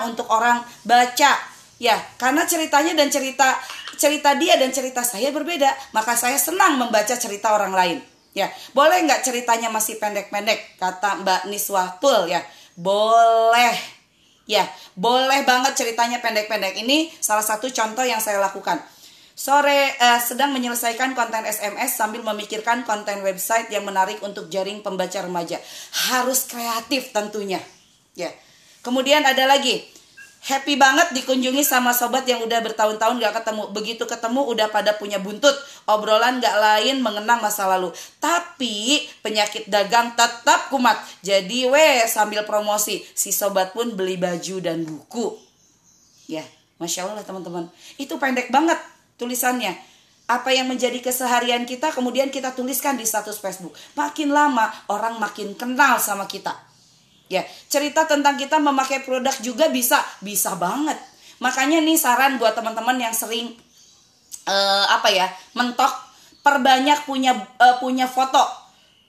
untuk 0.07 0.25
orang 0.31 0.63
baca. 0.87 1.33
Ya, 1.77 1.93
karena 2.17 2.41
ceritanya 2.49 2.97
dan 2.97 3.13
cerita 3.13 3.53
cerita 4.01 4.33
dia 4.33 4.57
dan 4.57 4.73
cerita 4.73 5.05
saya 5.05 5.29
berbeda, 5.29 5.69
maka 5.93 6.17
saya 6.17 6.41
senang 6.41 6.81
membaca 6.81 7.13
cerita 7.13 7.53
orang 7.53 7.73
lain. 7.73 7.97
Ya, 8.33 8.49
boleh 8.73 9.05
nggak 9.05 9.25
ceritanya 9.25 9.69
masih 9.69 9.97
pendek-pendek? 10.01 10.77
Kata 10.81 11.21
Mbak 11.21 11.49
Niswatul 11.49 12.29
ya, 12.29 12.41
boleh. 12.77 13.77
Ya, 14.47 14.63
boleh 14.95 15.43
banget 15.43 15.75
ceritanya 15.75 16.23
pendek-pendek. 16.23 16.79
Ini 16.81 17.11
salah 17.19 17.43
satu 17.43 17.67
contoh 17.69 18.05
yang 18.05 18.21
saya 18.23 18.39
lakukan. 18.39 18.79
Sore 19.37 19.93
eh, 19.93 20.21
sedang 20.21 20.49
menyelesaikan 20.49 21.13
konten 21.13 21.45
SMS 21.45 21.93
sambil 21.93 22.25
memikirkan 22.25 22.81
konten 22.89 23.21
website 23.21 23.69
yang 23.69 23.85
menarik 23.85 24.17
untuk 24.25 24.49
jaring 24.49 24.81
pembaca 24.81 25.21
remaja. 25.21 25.61
Harus 26.09 26.49
kreatif 26.49 27.13
tentunya. 27.13 27.61
Ya. 28.17 28.33
Kemudian 28.87 29.19
ada 29.19 29.43
lagi, 29.43 29.83
happy 30.47 30.79
banget 30.79 31.11
dikunjungi 31.11 31.59
sama 31.59 31.91
sobat 31.91 32.23
yang 32.23 32.39
udah 32.39 32.63
bertahun-tahun 32.63 33.19
gak 33.19 33.43
ketemu. 33.43 33.63
Begitu 33.75 34.03
ketemu 34.07 34.47
udah 34.47 34.71
pada 34.71 34.95
punya 34.95 35.19
buntut, 35.19 35.51
obrolan 35.91 36.39
gak 36.39 36.55
lain 36.55 37.03
mengenang 37.03 37.43
masa 37.43 37.67
lalu. 37.67 37.91
Tapi 38.23 39.03
penyakit 39.19 39.67
dagang 39.67 40.15
tetap 40.15 40.71
kumat. 40.71 40.95
Jadi 41.19 41.67
weh 41.67 42.07
sambil 42.07 42.47
promosi, 42.47 43.03
si 43.11 43.35
sobat 43.35 43.75
pun 43.75 43.91
beli 43.91 44.15
baju 44.15 44.55
dan 44.63 44.87
buku. 44.87 45.35
Ya, 46.31 46.47
Masya 46.79 47.11
Allah 47.11 47.27
teman-teman. 47.27 47.67
Itu 47.99 48.15
pendek 48.15 48.55
banget 48.55 48.79
tulisannya 49.19 49.75
apa 50.27 50.51
yang 50.51 50.67
menjadi 50.67 50.99
keseharian 50.99 51.63
kita 51.63 51.95
kemudian 51.95 52.27
kita 52.27 52.51
tuliskan 52.51 52.99
di 52.99 53.03
status 53.03 53.39
Facebook. 53.39 53.75
Makin 53.95 54.31
lama 54.31 54.71
orang 54.91 55.19
makin 55.19 55.55
kenal 55.55 55.99
sama 55.99 56.23
kita. 56.27 56.66
Ya, 57.27 57.43
cerita 57.67 58.07
tentang 58.07 58.39
kita 58.39 58.55
memakai 58.55 59.03
produk 59.03 59.35
juga 59.43 59.67
bisa, 59.67 59.99
bisa 60.23 60.55
banget. 60.55 60.95
Makanya 61.43 61.83
nih 61.83 61.99
saran 61.99 62.39
buat 62.39 62.55
teman-teman 62.55 62.95
yang 62.95 63.11
sering 63.11 63.51
uh, 64.47 64.85
apa 64.95 65.11
ya, 65.11 65.27
mentok 65.51 65.91
perbanyak 66.39 67.03
punya 67.03 67.35
uh, 67.59 67.75
punya 67.83 68.07
foto. 68.07 68.39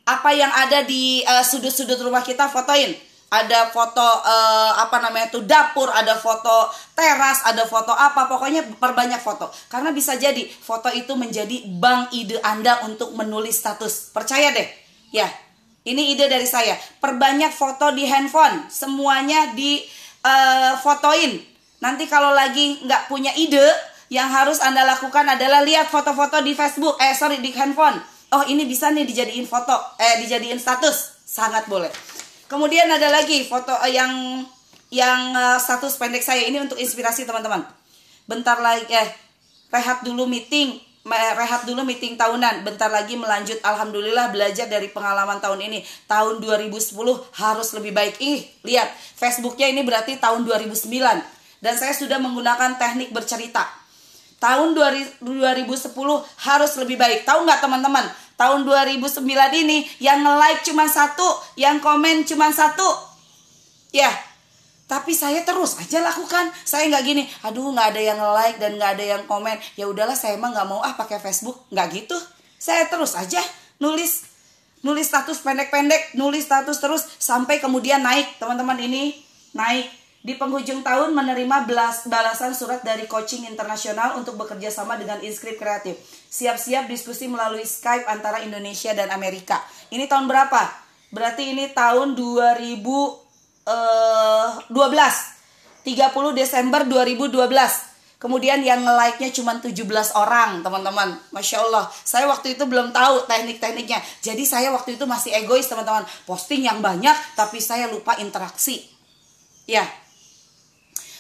Apa 0.03 0.35
yang 0.35 0.51
ada 0.51 0.83
di 0.83 1.23
uh, 1.23 1.47
sudut-sudut 1.47 2.01
rumah 2.03 2.27
kita 2.27 2.51
fotoin. 2.51 2.91
Ada 3.29 3.69
foto 3.69 4.01
uh, 4.03 4.73
apa 4.81 5.05
namanya 5.05 5.29
tuh 5.29 5.45
dapur, 5.45 5.93
ada 5.93 6.17
foto 6.17 6.73
teras, 6.97 7.45
ada 7.45 7.69
foto 7.69 7.93
apa, 7.93 8.25
pokoknya 8.25 8.65
perbanyak 8.81 9.21
foto. 9.21 9.53
Karena 9.69 9.93
bisa 9.93 10.17
jadi 10.17 10.49
foto 10.49 10.89
itu 10.89 11.13
menjadi 11.13 11.69
bank 11.77 12.17
ide 12.17 12.41
Anda 12.41 12.83
untuk 12.89 13.13
menulis 13.13 13.61
status. 13.61 14.17
Percaya 14.17 14.49
deh. 14.51 14.65
Ya, 15.13 15.29
ini 15.89 16.13
ide 16.13 16.29
dari 16.29 16.45
saya. 16.45 16.77
Perbanyak 17.01 17.51
foto 17.51 17.91
di 17.97 18.05
handphone, 18.05 18.69
semuanya 18.69 19.57
di 19.57 19.81
uh, 20.23 20.77
fotoin. 20.79 21.41
Nanti 21.81 22.05
kalau 22.05 22.37
lagi 22.37 22.85
nggak 22.85 23.09
punya 23.09 23.33
ide, 23.35 23.65
yang 24.09 24.29
harus 24.29 24.61
anda 24.61 24.85
lakukan 24.85 25.25
adalah 25.25 25.65
lihat 25.65 25.89
foto-foto 25.89 26.41
di 26.45 26.53
Facebook. 26.53 27.01
Eh 27.01 27.13
sorry 27.17 27.41
di 27.41 27.53
handphone. 27.53 27.97
Oh 28.29 28.45
ini 28.45 28.69
bisa 28.69 28.93
nih 28.93 29.09
dijadiin 29.09 29.49
foto, 29.49 29.73
eh 29.97 30.21
dijadiin 30.21 30.61
status, 30.61 31.25
sangat 31.25 31.65
boleh. 31.65 31.89
Kemudian 32.49 32.89
ada 32.89 33.09
lagi 33.09 33.45
foto 33.45 33.73
uh, 33.73 33.89
yang 33.89 34.45
yang 34.89 35.37
uh, 35.37 35.61
status 35.61 36.01
pendek 36.01 36.25
saya 36.25 36.49
ini 36.49 36.61
untuk 36.61 36.81
inspirasi 36.81 37.29
teman-teman. 37.29 37.65
Bentar 38.29 38.61
lagi 38.61 38.89
eh 38.93 39.09
rehat 39.69 40.01
dulu 40.05 40.25
meeting 40.25 40.88
rehat 41.11 41.65
dulu 41.65 41.83
meeting 41.83 42.15
tahunan. 42.21 42.63
Bentar 42.63 42.93
lagi 42.93 43.17
melanjut. 43.17 43.57
Alhamdulillah 43.65 44.29
belajar 44.29 44.69
dari 44.69 44.93
pengalaman 44.93 45.41
tahun 45.41 45.65
ini. 45.65 45.81
Tahun 46.05 46.39
2010 46.45 46.93
harus 47.41 47.69
lebih 47.73 47.97
baik. 47.97 48.21
Ih, 48.21 48.45
lihat. 48.69 48.93
Facebooknya 49.17 49.73
ini 49.73 49.83
berarti 49.83 50.21
tahun 50.21 50.45
2009. 50.45 50.89
Dan 51.59 51.75
saya 51.75 51.97
sudah 51.97 52.21
menggunakan 52.23 52.77
teknik 52.77 53.11
bercerita. 53.11 53.67
Tahun 54.39 54.71
2010 54.71 55.19
harus 56.47 56.73
lebih 56.79 56.95
baik. 56.95 57.27
Tahu 57.27 57.43
nggak 57.43 57.59
teman-teman? 57.59 58.07
Tahun 58.39 58.63
2009 58.63 59.27
ini 59.51 59.83
yang 59.99 60.23
nge-like 60.23 60.63
cuma 60.63 60.87
satu, 60.87 61.27
yang 61.59 61.83
komen 61.83 62.23
cuma 62.23 62.55
satu. 62.55 62.87
Ya, 63.91 64.15
tapi 64.89 65.13
saya 65.13 65.45
terus 65.45 65.77
aja 65.77 66.01
lakukan 66.01 66.49
saya 66.65 66.89
nggak 66.89 67.05
gini 67.05 67.23
aduh 67.45 67.71
nggak 67.77 67.95
ada 67.95 68.01
yang 68.01 68.19
like 68.33 68.57
dan 68.57 68.81
nggak 68.81 68.97
ada 68.99 69.05
yang 69.05 69.23
komen 69.29 69.61
ya 69.77 69.85
udahlah 69.85 70.17
saya 70.17 70.41
emang 70.41 70.57
nggak 70.57 70.67
mau 70.67 70.81
ah 70.81 70.97
pakai 70.97 71.21
Facebook 71.21 71.69
nggak 71.69 71.87
gitu 71.93 72.17
saya 72.57 72.89
terus 72.89 73.13
aja 73.15 73.39
nulis 73.79 74.25
nulis 74.81 75.07
status 75.07 75.45
pendek-pendek 75.45 76.17
nulis 76.17 76.49
status 76.49 76.81
terus 76.81 77.05
sampai 77.21 77.61
kemudian 77.61 78.01
naik 78.01 78.41
teman-teman 78.41 78.81
ini 78.81 79.13
naik 79.53 79.87
di 80.19 80.35
penghujung 80.35 80.83
tahun 80.83 81.15
menerima 81.15 81.65
belas, 81.65 82.11
balasan 82.11 82.51
surat 82.51 82.83
dari 82.83 83.07
coaching 83.07 83.47
internasional 83.47 84.19
untuk 84.19 84.35
bekerja 84.35 84.67
sama 84.69 84.99
dengan 84.99 85.23
Inscript 85.23 85.63
Kreatif. 85.63 85.95
Siap-siap 86.29 86.91
diskusi 86.91 87.31
melalui 87.31 87.63
Skype 87.63 88.05
antara 88.05 88.43
Indonesia 88.43 88.91
dan 88.99 89.15
Amerika. 89.15 89.63
Ini 89.95 90.11
tahun 90.11 90.27
berapa? 90.27 90.69
Berarti 91.15 91.55
ini 91.55 91.71
tahun 91.71 92.19
2000 92.19 93.28
12 93.69 94.73
30 95.85 96.37
Desember 96.37 96.85
2012 96.85 97.89
kemudian 98.19 98.61
yang 98.67 98.83
nge-like-nya 98.83 99.31
cuma 99.31 99.57
17 99.63 99.79
orang 100.19 100.61
teman-teman. 100.61 101.15
Masya 101.31 101.63
Allah. 101.63 101.87
Saya 102.03 102.27
waktu 102.27 102.59
itu 102.59 102.67
belum 102.67 102.91
tahu 102.91 103.31
teknik-tekniknya. 103.31 104.03
Jadi 104.21 104.43
saya 104.43 104.75
waktu 104.75 104.99
itu 104.99 105.07
masih 105.07 105.31
egois 105.39 105.71
teman-teman. 105.71 106.03
Posting 106.27 106.67
yang 106.67 106.83
banyak 106.83 107.15
tapi 107.39 107.63
saya 107.63 107.87
lupa 107.87 108.19
interaksi. 108.19 108.85
Ya. 109.71 109.87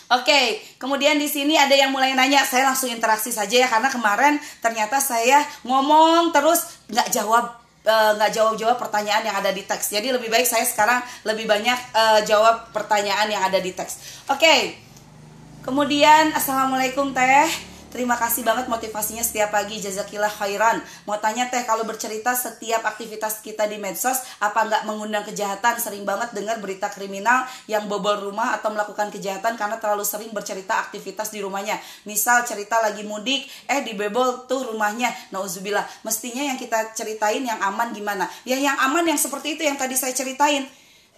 Oke, 0.08 0.64
kemudian 0.80 1.20
di 1.20 1.28
sini 1.28 1.54
ada 1.60 1.76
yang 1.76 1.92
mulai 1.92 2.16
nanya, 2.16 2.40
saya 2.40 2.72
langsung 2.72 2.88
interaksi 2.88 3.28
saja 3.28 3.60
ya 3.60 3.68
karena 3.68 3.92
kemarin 3.92 4.40
ternyata 4.64 5.04
saya 5.04 5.44
ngomong 5.68 6.32
terus 6.32 6.80
nggak 6.88 7.12
jawab 7.12 7.67
nggak 7.88 8.30
uh, 8.30 8.34
jawab-jawab 8.36 8.76
pertanyaan 8.76 9.24
yang 9.24 9.36
ada 9.40 9.48
di 9.48 9.64
teks. 9.64 9.88
Jadi 9.88 10.12
lebih 10.12 10.28
baik 10.28 10.44
saya 10.44 10.68
sekarang 10.68 11.00
lebih 11.24 11.48
banyak 11.48 11.78
uh, 11.96 12.20
jawab 12.28 12.68
pertanyaan 12.76 13.32
yang 13.32 13.40
ada 13.40 13.56
di 13.56 13.72
teks. 13.72 14.24
Oke. 14.28 14.40
Okay. 14.40 14.60
Kemudian 15.64 16.32
assalamualaikum 16.32 17.12
teh. 17.12 17.67
Terima 17.88 18.20
kasih 18.20 18.44
banget 18.44 18.68
motivasinya 18.68 19.24
setiap 19.24 19.48
pagi 19.48 19.80
jazakillah 19.80 20.28
khairan. 20.28 20.84
Mau 21.08 21.16
tanya 21.24 21.48
teh 21.48 21.64
kalau 21.64 21.88
bercerita 21.88 22.36
setiap 22.36 22.84
aktivitas 22.84 23.40
kita 23.40 23.64
di 23.64 23.80
medsos 23.80 24.20
apa 24.44 24.68
nggak 24.68 24.84
mengundang 24.84 25.24
kejahatan? 25.24 25.80
Sering 25.80 26.04
banget 26.04 26.36
dengar 26.36 26.60
berita 26.60 26.92
kriminal 26.92 27.48
yang 27.64 27.88
bobol 27.88 28.28
rumah 28.28 28.60
atau 28.60 28.68
melakukan 28.76 29.08
kejahatan 29.08 29.56
karena 29.56 29.80
terlalu 29.80 30.04
sering 30.04 30.28
bercerita 30.36 30.84
aktivitas 30.84 31.32
di 31.32 31.40
rumahnya. 31.40 31.80
Misal 32.04 32.44
cerita 32.44 32.76
lagi 32.76 33.08
mudik, 33.08 33.48
eh 33.64 33.80
dibebol 33.80 34.44
tuh 34.44 34.68
rumahnya. 34.68 35.08
Nauzubillah. 35.32 35.88
Mestinya 36.04 36.44
yang 36.44 36.60
kita 36.60 36.92
ceritain 36.92 37.40
yang 37.40 37.56
aman 37.56 37.96
gimana? 37.96 38.28
Ya 38.44 38.60
yang 38.60 38.76
aman 38.84 39.08
yang 39.08 39.16
seperti 39.16 39.56
itu 39.56 39.64
yang 39.64 39.80
tadi 39.80 39.96
saya 39.96 40.12
ceritain 40.12 40.68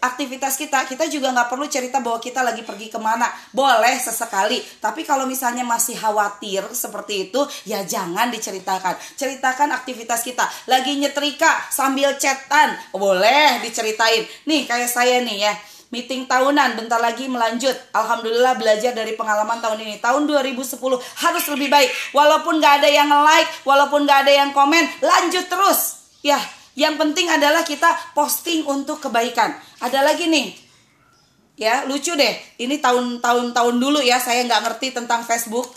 aktivitas 0.01 0.57
kita 0.57 0.89
kita 0.89 1.07
juga 1.07 1.31
nggak 1.31 1.49
perlu 1.53 1.69
cerita 1.69 2.01
bahwa 2.01 2.19
kita 2.19 2.41
lagi 2.41 2.65
pergi 2.65 2.89
ke 2.89 2.99
mana. 2.99 3.29
Boleh 3.53 4.01
sesekali 4.01 4.61
tapi 4.81 5.05
kalau 5.05 5.29
misalnya 5.29 5.63
masih 5.63 5.95
khawatir 5.97 6.65
seperti 6.73 7.31
itu 7.31 7.41
ya 7.69 7.85
jangan 7.85 8.33
diceritakan. 8.33 8.97
Ceritakan 9.15 9.77
aktivitas 9.77 10.25
kita. 10.25 10.49
Lagi 10.67 10.97
nyetrika 10.97 11.71
sambil 11.71 12.17
chatan 12.17 12.75
boleh 12.97 13.61
diceritain. 13.61 14.25
Nih 14.49 14.65
kayak 14.65 14.89
saya 14.89 15.21
nih 15.21 15.39
ya 15.47 15.55
meeting 15.91 16.25
tahunan 16.25 16.79
bentar 16.79 16.99
lagi 17.03 17.27
melanjut. 17.27 17.75
Alhamdulillah 17.93 18.57
belajar 18.57 18.95
dari 18.95 19.15
pengalaman 19.19 19.59
tahun 19.61 19.85
ini. 19.85 19.99
Tahun 19.99 20.23
2010 20.25 20.81
harus 20.97 21.45
lebih 21.53 21.69
baik. 21.69 21.91
Walaupun 22.17 22.59
nggak 22.63 22.75
ada 22.83 22.89
yang 22.89 23.11
like 23.11 23.51
walaupun 23.67 24.07
nggak 24.07 24.27
ada 24.27 24.33
yang 24.33 24.51
komen 24.57 24.87
lanjut 25.03 25.45
terus. 25.51 26.01
Ya 26.25 26.39
yang 26.81 26.97
penting 26.97 27.29
adalah 27.29 27.61
kita 27.61 27.93
posting 28.17 28.65
untuk 28.65 29.05
kebaikan. 29.05 29.53
Ada 29.85 30.01
lagi 30.01 30.33
nih, 30.33 30.57
ya 31.61 31.85
lucu 31.85 32.17
deh. 32.17 32.33
Ini 32.57 32.81
tahun-tahun 32.81 33.53
tahun 33.53 33.77
dulu 33.77 34.01
ya, 34.01 34.17
saya 34.17 34.49
nggak 34.49 34.65
ngerti 34.65 34.97
tentang 34.97 35.29
Facebook. 35.29 35.69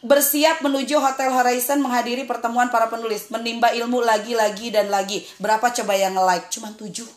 Bersiap 0.00 0.64
menuju 0.64 0.96
Hotel 0.96 1.28
Horizon 1.28 1.84
menghadiri 1.84 2.24
pertemuan 2.24 2.72
para 2.72 2.88
penulis, 2.88 3.28
menimba 3.28 3.76
ilmu 3.76 4.00
lagi-lagi 4.00 4.72
dan 4.72 4.88
lagi. 4.88 5.20
Berapa 5.36 5.68
coba 5.68 5.92
yang 5.92 6.16
nge-like? 6.16 6.48
Cuma 6.48 6.72
tujuh. 6.72 7.08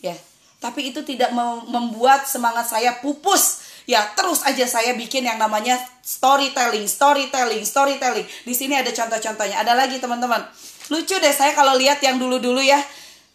Ya, 0.00 0.16
tapi 0.64 0.88
itu 0.88 1.04
tidak 1.04 1.28
membuat 1.68 2.24
semangat 2.24 2.72
saya 2.72 2.96
pupus. 3.04 3.68
Ya, 3.84 4.06
terus 4.16 4.40
aja 4.46 4.64
saya 4.64 4.96
bikin 4.96 5.28
yang 5.28 5.36
namanya 5.36 5.76
storytelling, 6.00 6.88
storytelling, 6.88 7.68
storytelling. 7.68 8.24
Di 8.48 8.54
sini 8.56 8.78
ada 8.80 8.88
contoh-contohnya. 8.94 9.60
Ada 9.60 9.76
lagi 9.76 10.00
teman-teman 10.00 10.46
lucu 10.90 11.16
deh 11.16 11.32
saya 11.32 11.54
kalau 11.54 11.78
lihat 11.78 12.02
yang 12.02 12.18
dulu-dulu 12.18 12.60
ya. 12.60 12.82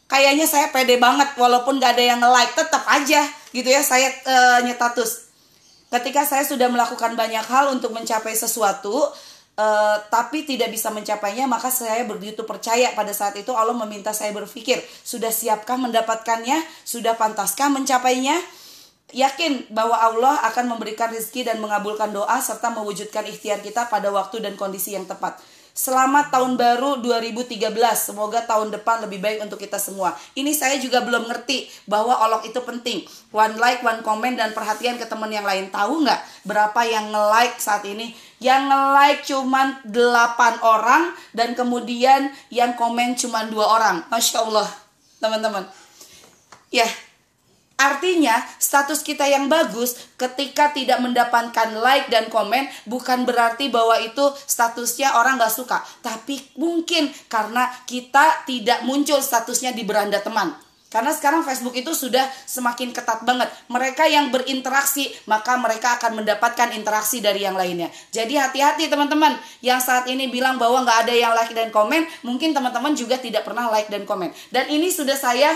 Kayaknya 0.06 0.46
saya 0.46 0.70
pede 0.70 1.02
banget 1.02 1.34
walaupun 1.34 1.82
gak 1.82 1.98
ada 1.98 2.04
yang 2.14 2.22
like 2.22 2.54
tetap 2.54 2.86
aja 2.86 3.26
gitu 3.50 3.66
ya 3.66 3.82
saya 3.82 4.14
uh, 4.28 4.60
nyetatus. 4.62 5.34
Ketika 5.90 6.28
saya 6.28 6.46
sudah 6.46 6.70
melakukan 6.70 7.18
banyak 7.18 7.42
hal 7.42 7.74
untuk 7.74 7.90
mencapai 7.90 8.38
sesuatu 8.38 9.10
uh, 9.58 9.98
tapi 10.14 10.46
tidak 10.46 10.70
bisa 10.70 10.94
mencapainya 10.94 11.50
maka 11.50 11.74
saya 11.74 12.06
begitu 12.06 12.46
percaya 12.46 12.92
pada 12.94 13.16
saat 13.18 13.34
itu 13.40 13.50
Allah 13.56 13.74
meminta 13.74 14.14
saya 14.14 14.30
berpikir 14.36 14.78
sudah 15.02 15.34
siapkah 15.34 15.80
mendapatkannya? 15.80 16.62
Sudah 16.86 17.18
pantaskah 17.18 17.74
mencapainya? 17.74 18.38
Yakin 19.10 19.74
bahwa 19.74 19.96
Allah 19.96 20.38
akan 20.54 20.76
memberikan 20.76 21.10
rezeki 21.10 21.50
dan 21.50 21.58
mengabulkan 21.64 22.14
doa 22.14 22.38
serta 22.42 22.70
mewujudkan 22.74 23.26
ikhtiar 23.26 23.64
kita 23.64 23.88
pada 23.90 24.14
waktu 24.14 24.44
dan 24.44 24.54
kondisi 24.54 24.94
yang 24.94 25.10
tepat 25.10 25.42
Selamat 25.76 26.32
tahun 26.32 26.56
baru 26.56 27.04
2013. 27.04 27.60
Semoga 28.00 28.40
tahun 28.48 28.72
depan 28.72 29.04
lebih 29.04 29.20
baik 29.20 29.44
untuk 29.44 29.60
kita 29.60 29.76
semua. 29.76 30.16
Ini 30.32 30.56
saya 30.56 30.80
juga 30.80 31.04
belum 31.04 31.28
ngerti 31.28 31.68
bahwa 31.84 32.16
olok 32.16 32.48
itu 32.48 32.64
penting. 32.64 33.04
One 33.36 33.60
like, 33.60 33.84
one 33.84 34.00
comment, 34.00 34.40
dan 34.40 34.56
perhatian 34.56 34.96
ke 34.96 35.04
teman 35.04 35.28
yang 35.28 35.44
lain. 35.44 35.68
Tahu 35.68 36.08
nggak 36.08 36.48
berapa 36.48 36.80
yang 36.88 37.12
nge-like 37.12 37.60
saat 37.60 37.84
ini? 37.84 38.16
Yang 38.40 38.72
nge-like 38.72 39.22
cuma 39.28 39.62
8 39.84 40.64
orang 40.64 41.12
dan 41.36 41.52
kemudian 41.60 42.32
yang 42.48 42.80
komen 42.80 43.20
cuma 43.20 43.44
dua 43.44 43.76
orang. 43.76 44.08
Masya 44.08 44.48
Allah, 44.48 44.72
teman-teman. 45.20 45.68
Ya, 46.72 46.88
Artinya, 47.76 48.40
status 48.56 49.04
kita 49.04 49.28
yang 49.28 49.52
bagus 49.52 50.00
ketika 50.16 50.72
tidak 50.72 51.04
mendapatkan 51.04 51.76
like 51.76 52.08
dan 52.08 52.32
komen 52.32 52.72
bukan 52.88 53.28
berarti 53.28 53.68
bahwa 53.68 54.00
itu 54.00 54.32
statusnya 54.48 55.20
orang 55.20 55.36
gak 55.36 55.52
suka. 55.52 55.84
Tapi 56.00 56.40
mungkin 56.56 57.12
karena 57.28 57.68
kita 57.84 58.48
tidak 58.48 58.88
muncul 58.88 59.20
statusnya 59.20 59.76
di 59.76 59.84
beranda 59.84 60.24
teman. 60.24 60.56
Karena 60.96 61.12
sekarang 61.12 61.44
Facebook 61.44 61.76
itu 61.76 61.92
sudah 61.92 62.24
semakin 62.48 62.96
ketat 62.96 63.28
banget. 63.28 63.52
Mereka 63.68 64.08
yang 64.08 64.32
berinteraksi, 64.32 65.12
maka 65.28 65.60
mereka 65.60 66.00
akan 66.00 66.24
mendapatkan 66.24 66.72
interaksi 66.72 67.20
dari 67.20 67.44
yang 67.44 67.60
lainnya. 67.60 67.92
Jadi 68.16 68.40
hati-hati 68.40 68.88
teman-teman 68.88 69.36
yang 69.60 69.84
saat 69.84 70.08
ini 70.08 70.32
bilang 70.32 70.56
bahwa 70.56 70.88
nggak 70.88 71.04
ada 71.04 71.12
yang 71.12 71.36
like 71.36 71.52
dan 71.52 71.68
komen, 71.68 72.08
mungkin 72.24 72.56
teman-teman 72.56 72.96
juga 72.96 73.20
tidak 73.20 73.44
pernah 73.44 73.68
like 73.68 73.92
dan 73.92 74.08
komen. 74.08 74.32
Dan 74.56 74.72
ini 74.72 74.88
sudah 74.88 75.20
saya 75.20 75.52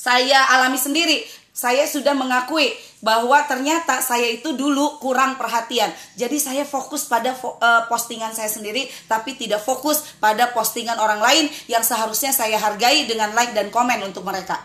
saya 0.00 0.48
alami 0.56 0.80
sendiri. 0.80 1.20
Saya 1.52 1.84
sudah 1.84 2.16
mengakui 2.16 2.72
bahwa 3.04 3.36
ternyata 3.44 4.00
saya 4.00 4.32
itu 4.32 4.56
dulu 4.56 4.96
kurang 4.96 5.36
perhatian. 5.36 5.92
Jadi 6.16 6.40
saya 6.40 6.64
fokus 6.64 7.04
pada 7.04 7.36
uh, 7.36 7.84
postingan 7.84 8.32
saya 8.32 8.48
sendiri 8.48 8.88
tapi 9.04 9.36
tidak 9.36 9.60
fokus 9.60 10.16
pada 10.16 10.56
postingan 10.56 10.96
orang 10.96 11.20
lain 11.20 11.52
yang 11.68 11.84
seharusnya 11.84 12.32
saya 12.32 12.56
hargai 12.56 13.04
dengan 13.04 13.36
like 13.36 13.52
dan 13.52 13.68
komen 13.68 14.00
untuk 14.00 14.24
mereka. 14.24 14.56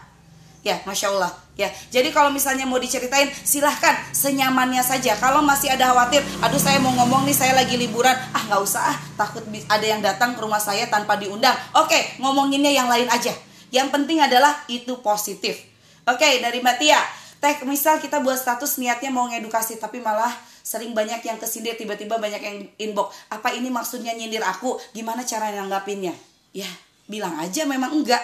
Ya, 0.64 0.80
masya 0.88 1.12
Allah. 1.12 1.36
Ya, 1.60 1.70
jadi 1.94 2.10
kalau 2.10 2.34
misalnya 2.34 2.66
mau 2.66 2.82
diceritain, 2.82 3.30
silahkan 3.32 3.96
senyamannya 4.16 4.82
saja. 4.82 5.14
Kalau 5.20 5.46
masih 5.46 5.72
ada 5.72 5.94
khawatir, 5.94 6.26
aduh 6.42 6.58
saya 6.58 6.82
mau 6.82 6.92
ngomong 6.96 7.24
nih, 7.30 7.38
saya 7.38 7.54
lagi 7.54 7.78
liburan, 7.78 8.12
ah 8.12 8.44
nggak 8.50 8.62
usah 8.66 8.82
ah, 8.82 8.98
takut 9.14 9.46
ada 9.70 9.86
yang 9.86 10.02
datang 10.02 10.34
ke 10.34 10.42
rumah 10.42 10.60
saya 10.60 10.90
tanpa 10.90 11.16
diundang. 11.22 11.54
Oke, 11.78 12.18
ngomonginnya 12.18 12.74
yang 12.74 12.90
lain 12.90 13.08
aja. 13.08 13.32
Yang 13.70 13.88
penting 13.94 14.20
adalah 14.22 14.54
itu 14.68 15.00
positif. 15.02 15.62
Oke, 16.06 16.42
dari 16.42 16.62
Mbak 16.62 16.78
Tia. 16.78 17.02
Teh, 17.42 17.62
misal 17.68 18.00
kita 18.00 18.22
buat 18.22 18.40
status 18.40 18.80
niatnya 18.82 19.12
mau 19.14 19.28
ngedukasi 19.30 19.78
tapi 19.78 20.02
malah 20.02 20.32
sering 20.66 20.98
banyak 20.98 21.22
yang 21.22 21.38
kesindir 21.38 21.78
tiba-tiba 21.78 22.18
banyak 22.18 22.42
yang 22.42 22.58
inbox. 22.82 23.14
Apa 23.30 23.54
ini 23.54 23.70
maksudnya 23.70 24.18
nyindir 24.18 24.42
aku? 24.42 24.82
Gimana 24.98 25.22
cara 25.22 25.54
nanggapinnya? 25.54 26.16
Ya, 26.56 26.70
bilang 27.06 27.38
aja 27.38 27.70
memang 27.70 27.94
enggak. 27.94 28.22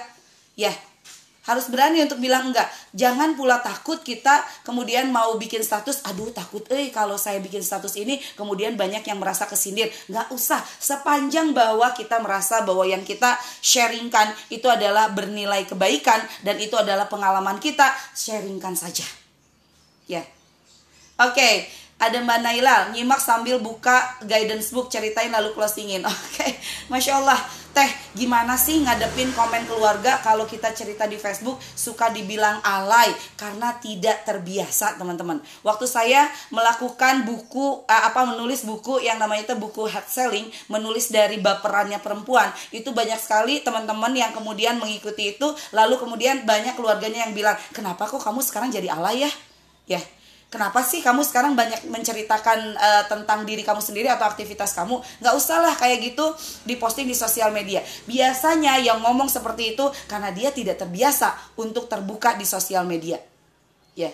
Ya, 0.58 0.74
harus 1.42 1.74
berani 1.74 2.06
untuk 2.06 2.22
bilang 2.22 2.54
enggak 2.54 2.70
jangan 2.94 3.34
pula 3.34 3.58
takut 3.66 4.06
kita 4.06 4.46
kemudian 4.62 5.10
mau 5.10 5.34
bikin 5.42 5.66
status 5.66 6.06
aduh 6.06 6.30
takut 6.30 6.62
eh 6.70 6.94
kalau 6.94 7.18
saya 7.18 7.42
bikin 7.42 7.66
status 7.66 7.98
ini 7.98 8.22
kemudian 8.38 8.78
banyak 8.78 9.02
yang 9.02 9.18
merasa 9.18 9.50
kesindir 9.50 9.90
nggak 10.06 10.30
usah 10.30 10.62
sepanjang 10.78 11.58
bahwa 11.58 11.90
kita 11.98 12.22
merasa 12.22 12.62
bahwa 12.62 12.86
yang 12.86 13.02
kita 13.02 13.42
sharingkan 13.66 14.30
itu 14.54 14.70
adalah 14.70 15.10
bernilai 15.10 15.66
kebaikan 15.66 16.22
dan 16.46 16.62
itu 16.62 16.78
adalah 16.78 17.10
pengalaman 17.10 17.58
kita 17.58 17.90
sharingkan 18.14 18.78
saja 18.78 19.06
ya 20.06 20.22
oke 21.18 21.34
okay. 21.34 21.82
Ada 22.02 22.18
Mbak 22.26 22.40
Naila, 22.42 22.90
nyimak 22.98 23.22
sambil 23.22 23.62
buka 23.62 24.18
guidance 24.26 24.74
book, 24.74 24.90
ceritain 24.90 25.30
lalu 25.30 25.54
closingin. 25.54 26.02
Oke, 26.10 26.18
okay. 26.34 26.58
Masya 26.90 27.22
Allah. 27.22 27.38
Teh, 27.72 27.88
gimana 28.20 28.60
sih 28.60 28.84
ngadepin 28.84 29.32
komen 29.32 29.64
keluarga 29.64 30.20
kalau 30.20 30.44
kita 30.44 30.76
cerita 30.76 31.08
di 31.08 31.16
Facebook 31.16 31.56
suka 31.72 32.12
dibilang 32.12 32.60
alay 32.68 33.08
karena 33.40 33.80
tidak 33.80 34.28
terbiasa, 34.28 35.00
teman-teman. 35.00 35.40
Waktu 35.64 35.88
saya 35.88 36.28
melakukan 36.52 37.24
buku 37.24 37.88
uh, 37.88 38.04
apa 38.12 38.28
menulis 38.28 38.68
buku 38.68 39.00
yang 39.00 39.16
namanya 39.24 39.48
itu 39.48 39.56
buku 39.56 39.88
hard 39.88 40.04
selling, 40.04 40.52
menulis 40.68 41.16
dari 41.16 41.40
baperannya 41.40 42.04
perempuan, 42.04 42.52
itu 42.76 42.92
banyak 42.92 43.24
sekali 43.24 43.64
teman-teman 43.64 44.12
yang 44.20 44.36
kemudian 44.36 44.76
mengikuti 44.76 45.40
itu, 45.40 45.48
lalu 45.72 45.96
kemudian 45.96 46.44
banyak 46.44 46.76
keluarganya 46.76 47.24
yang 47.24 47.32
bilang, 47.32 47.56
"Kenapa 47.72 48.04
kok 48.04 48.20
kamu 48.20 48.44
sekarang 48.44 48.68
jadi 48.68 48.92
alay 48.92 49.24
ya?" 49.24 49.32
Ya, 49.88 50.02
Kenapa 50.52 50.84
sih 50.84 51.00
kamu 51.00 51.24
sekarang 51.24 51.56
banyak 51.56 51.88
menceritakan 51.88 52.76
uh, 52.76 53.04
tentang 53.08 53.48
diri 53.48 53.64
kamu 53.64 53.80
sendiri 53.80 54.12
atau 54.12 54.28
aktivitas 54.28 54.76
kamu? 54.76 55.00
Nggak 55.24 55.36
usah 55.40 55.64
lah 55.64 55.72
kayak 55.80 56.12
gitu 56.12 56.28
diposting 56.68 57.08
di 57.08 57.16
sosial 57.16 57.56
media. 57.56 57.80
Biasanya 58.04 58.76
yang 58.84 59.00
ngomong 59.00 59.32
seperti 59.32 59.80
itu 59.80 59.88
karena 60.12 60.28
dia 60.36 60.52
tidak 60.52 60.76
terbiasa 60.84 61.56
untuk 61.56 61.88
terbuka 61.88 62.36
di 62.36 62.44
sosial 62.44 62.84
media. 62.84 63.16
Ya, 63.96 64.12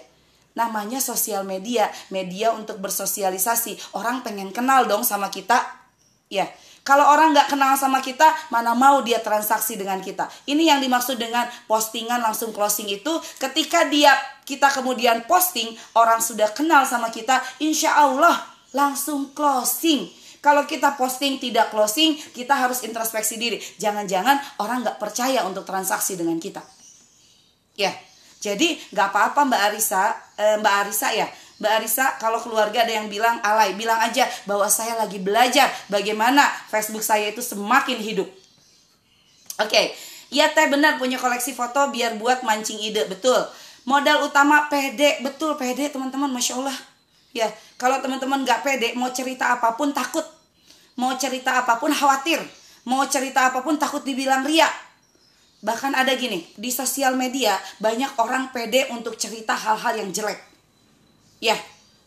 namanya 0.53 1.01
sosial 1.01 1.41
media, 1.41 1.89
media 2.13 2.53
untuk 2.53 2.77
bersosialisasi. 2.85 3.97
Orang 3.97 4.21
pengen 4.21 4.53
kenal 4.53 4.85
dong 4.85 5.01
sama 5.01 5.33
kita. 5.33 5.65
Ya, 6.29 6.45
kalau 6.87 7.03
orang 7.03 7.35
nggak 7.35 7.51
kenal 7.51 7.75
sama 7.75 7.99
kita, 7.99 8.31
mana 8.47 8.71
mau 8.71 9.03
dia 9.03 9.19
transaksi 9.19 9.75
dengan 9.75 9.99
kita. 9.99 10.31
Ini 10.47 10.71
yang 10.71 10.79
dimaksud 10.79 11.19
dengan 11.19 11.43
postingan 11.67 12.23
langsung 12.23 12.55
closing 12.55 12.87
itu 12.87 13.11
ketika 13.43 13.83
dia 13.91 14.15
kita 14.47 14.71
kemudian 14.71 15.27
posting, 15.27 15.75
orang 15.99 16.23
sudah 16.23 16.47
kenal 16.55 16.87
sama 16.87 17.11
kita, 17.11 17.43
insya 17.59 17.91
Allah 17.91 18.39
langsung 18.71 19.35
closing. 19.35 20.07
Kalau 20.39 20.63
kita 20.63 20.95
posting 20.95 21.43
tidak 21.43 21.75
closing, 21.75 22.15
kita 22.31 22.55
harus 22.55 22.87
introspeksi 22.87 23.35
diri. 23.35 23.59
Jangan-jangan 23.59 24.63
orang 24.63 24.87
nggak 24.87 24.95
percaya 24.95 25.43
untuk 25.43 25.67
transaksi 25.67 26.15
dengan 26.15 26.39
kita. 26.39 26.63
Ya, 27.75 27.91
jadi 28.39 28.79
nggak 28.95 29.07
apa-apa 29.11 29.43
Mbak 29.43 29.61
Arisa, 29.67 30.15
eh, 30.39 30.55
Mbak 30.55 30.73
Arisa 30.87 31.11
ya 31.11 31.27
Mbak 31.57 31.71
Arisa, 31.81 32.05
kalau 32.21 32.37
keluarga 32.37 32.85
ada 32.85 32.93
yang 32.93 33.09
bilang 33.09 33.41
alay, 33.41 33.73
bilang 33.73 33.97
aja 33.97 34.29
bahwa 34.45 34.69
saya 34.69 34.93
lagi 34.93 35.17
belajar 35.17 35.73
bagaimana 35.89 36.45
Facebook 36.69 37.01
saya 37.01 37.33
itu 37.33 37.41
semakin 37.41 37.97
hidup. 37.97 38.29
Oke, 39.57 39.65
okay. 39.65 39.85
ya 40.29 40.53
teh 40.53 40.69
benar 40.69 41.01
punya 41.01 41.17
koleksi 41.17 41.57
foto 41.57 41.89
biar 41.89 42.13
buat 42.21 42.45
mancing 42.45 42.77
ide, 42.77 43.09
betul. 43.09 43.41
Modal 43.89 44.21
utama 44.21 44.69
PD, 44.69 45.25
betul 45.25 45.57
PD 45.57 45.89
teman-teman, 45.89 46.29
masya 46.29 46.61
Allah. 46.61 46.77
Ya, 47.33 47.49
kalau 47.81 47.97
teman-teman 48.05 48.45
nggak 48.45 48.61
pede, 48.61 48.93
mau 48.93 49.09
cerita 49.09 49.57
apa 49.57 49.73
pun 49.73 49.89
takut, 49.97 50.25
mau 50.93 51.17
cerita 51.17 51.57
apa 51.65 51.81
pun 51.81 51.89
khawatir, 51.89 52.37
mau 52.85 53.01
cerita 53.09 53.49
apa 53.49 53.65
pun 53.65 53.81
takut 53.81 54.05
dibilang 54.05 54.45
ria. 54.45 54.69
Bahkan 55.65 55.97
ada 55.97 56.13
gini, 56.13 56.45
di 56.53 56.69
sosial 56.69 57.17
media 57.17 57.57
banyak 57.81 58.13
orang 58.21 58.53
pede 58.53 58.93
untuk 58.93 59.17
cerita 59.17 59.57
hal-hal 59.57 60.05
yang 60.05 60.13
jelek 60.13 60.56
ya 61.43 61.57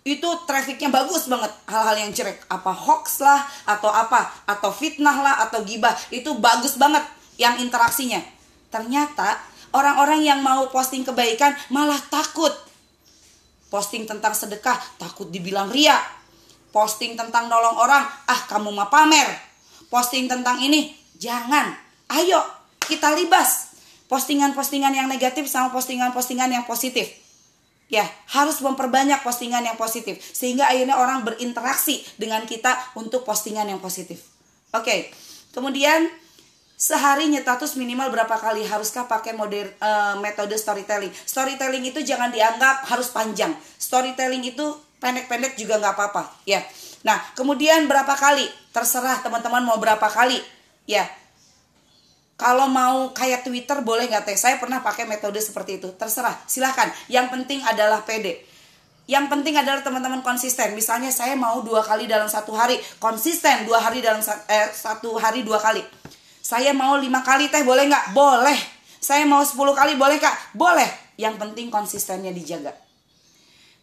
itu 0.00 0.28
trafficnya 0.48 0.88
bagus 0.88 1.28
banget. 1.28 1.52
Hal-hal 1.68 1.96
yang 2.00 2.10
jelek 2.10 2.40
apa 2.48 2.72
hoax 2.72 3.20
lah 3.20 3.44
atau 3.68 3.92
apa 3.92 4.32
atau 4.48 4.72
fitnah 4.72 5.16
lah 5.20 5.44
atau 5.44 5.60
gibah 5.60 5.92
itu 6.08 6.32
bagus 6.40 6.80
banget 6.80 7.04
yang 7.36 7.60
interaksinya. 7.60 8.24
Ternyata 8.72 9.36
orang-orang 9.76 10.24
yang 10.24 10.40
mau 10.40 10.64
posting 10.72 11.04
kebaikan 11.04 11.52
malah 11.68 12.00
takut. 12.08 12.52
Posting 13.68 14.08
tentang 14.08 14.32
sedekah 14.32 14.80
takut 14.96 15.28
dibilang 15.28 15.68
ria. 15.68 16.00
Posting 16.72 17.18
tentang 17.18 17.50
nolong 17.50 17.76
orang 17.76 18.02
ah 18.24 18.40
kamu 18.48 18.72
mah 18.72 18.88
pamer. 18.88 19.28
Posting 19.92 20.32
tentang 20.32 20.64
ini 20.64 20.96
jangan. 21.20 21.76
Ayo 22.08 22.40
kita 22.80 23.12
libas 23.14 23.76
postingan-postingan 24.08 24.96
yang 24.96 25.06
negatif 25.06 25.46
sama 25.46 25.70
postingan-postingan 25.70 26.50
yang 26.50 26.64
positif 26.66 27.19
ya 27.90 28.06
harus 28.30 28.62
memperbanyak 28.62 29.20
postingan 29.26 29.66
yang 29.66 29.74
positif 29.74 30.16
sehingga 30.22 30.70
akhirnya 30.70 30.96
orang 30.96 31.26
berinteraksi 31.26 32.00
dengan 32.16 32.46
kita 32.46 32.72
untuk 32.96 33.26
postingan 33.26 33.66
yang 33.66 33.82
positif. 33.82 34.30
Oke, 34.70 35.10
kemudian 35.50 36.06
sehari 36.80 37.28
nyetatus 37.28 37.76
minimal 37.76 38.08
berapa 38.08 38.32
kali 38.40 38.64
haruskah 38.64 39.04
pakai 39.04 39.36
moder, 39.36 39.74
uh, 39.82 40.16
metode 40.22 40.54
storytelling? 40.56 41.12
Storytelling 41.12 41.84
itu 41.84 42.00
jangan 42.00 42.32
dianggap 42.32 42.88
harus 42.88 43.10
panjang. 43.12 43.52
Storytelling 43.76 44.46
itu 44.46 44.64
pendek-pendek 45.02 45.58
juga 45.58 45.76
nggak 45.76 45.94
apa-apa, 45.98 46.22
ya. 46.48 46.64
Nah, 47.04 47.20
kemudian 47.36 47.84
berapa 47.90 48.14
kali? 48.16 48.48
Terserah 48.70 49.20
teman-teman 49.20 49.66
mau 49.66 49.76
berapa 49.76 50.06
kali, 50.06 50.38
ya. 50.86 51.04
Kalau 52.40 52.72
mau 52.72 53.12
kayak 53.12 53.44
Twitter 53.44 53.84
boleh 53.84 54.08
nggak 54.08 54.24
teh? 54.24 54.32
Saya 54.32 54.56
pernah 54.56 54.80
pakai 54.80 55.04
metode 55.04 55.36
seperti 55.44 55.76
itu. 55.76 55.92
Terserah, 55.92 56.40
silahkan. 56.48 56.88
Yang 57.12 57.36
penting 57.36 57.60
adalah 57.60 58.00
PD. 58.00 58.40
Yang 59.04 59.28
penting 59.28 59.60
adalah 59.60 59.84
teman-teman 59.84 60.24
konsisten. 60.24 60.72
Misalnya 60.72 61.12
saya 61.12 61.36
mau 61.36 61.60
dua 61.60 61.84
kali 61.84 62.08
dalam 62.08 62.32
satu 62.32 62.56
hari, 62.56 62.80
konsisten 62.96 63.68
dua 63.68 63.84
hari 63.84 64.00
dalam 64.00 64.24
eh, 64.24 64.72
satu 64.72 65.20
hari 65.20 65.44
dua 65.44 65.60
kali. 65.60 65.84
Saya 66.40 66.72
mau 66.72 66.96
lima 66.96 67.20
kali 67.20 67.52
teh 67.52 67.60
boleh 67.60 67.84
nggak? 67.92 68.16
Boleh. 68.16 68.56
Saya 68.96 69.28
mau 69.28 69.44
sepuluh 69.44 69.76
kali 69.76 70.00
boleh 70.00 70.16
kak? 70.16 70.56
Boleh. 70.56 70.88
Yang 71.20 71.44
penting 71.44 71.68
konsistennya 71.68 72.32
dijaga. 72.32 72.72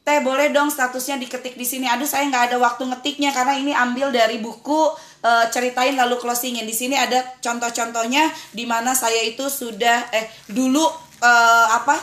Teh 0.08 0.24
boleh 0.24 0.56
dong 0.56 0.72
statusnya 0.72 1.20
diketik 1.20 1.60
di 1.60 1.68
sini. 1.68 1.84
Aduh 1.84 2.08
saya 2.08 2.24
nggak 2.32 2.48
ada 2.48 2.58
waktu 2.64 2.88
ngetiknya 2.88 3.36
karena 3.36 3.60
ini 3.60 3.76
ambil 3.76 4.08
dari 4.08 4.40
buku 4.40 4.96
uh, 5.20 5.46
ceritain 5.52 6.00
lalu 6.00 6.16
closingin. 6.16 6.64
Di 6.64 6.72
sini 6.72 6.96
ada 6.96 7.20
contoh-contohnya 7.44 8.32
di 8.56 8.64
mana 8.64 8.96
saya 8.96 9.20
itu 9.28 9.52
sudah 9.52 10.08
eh 10.16 10.32
dulu 10.48 10.80
uh, 11.20 11.68
apa 11.76 12.00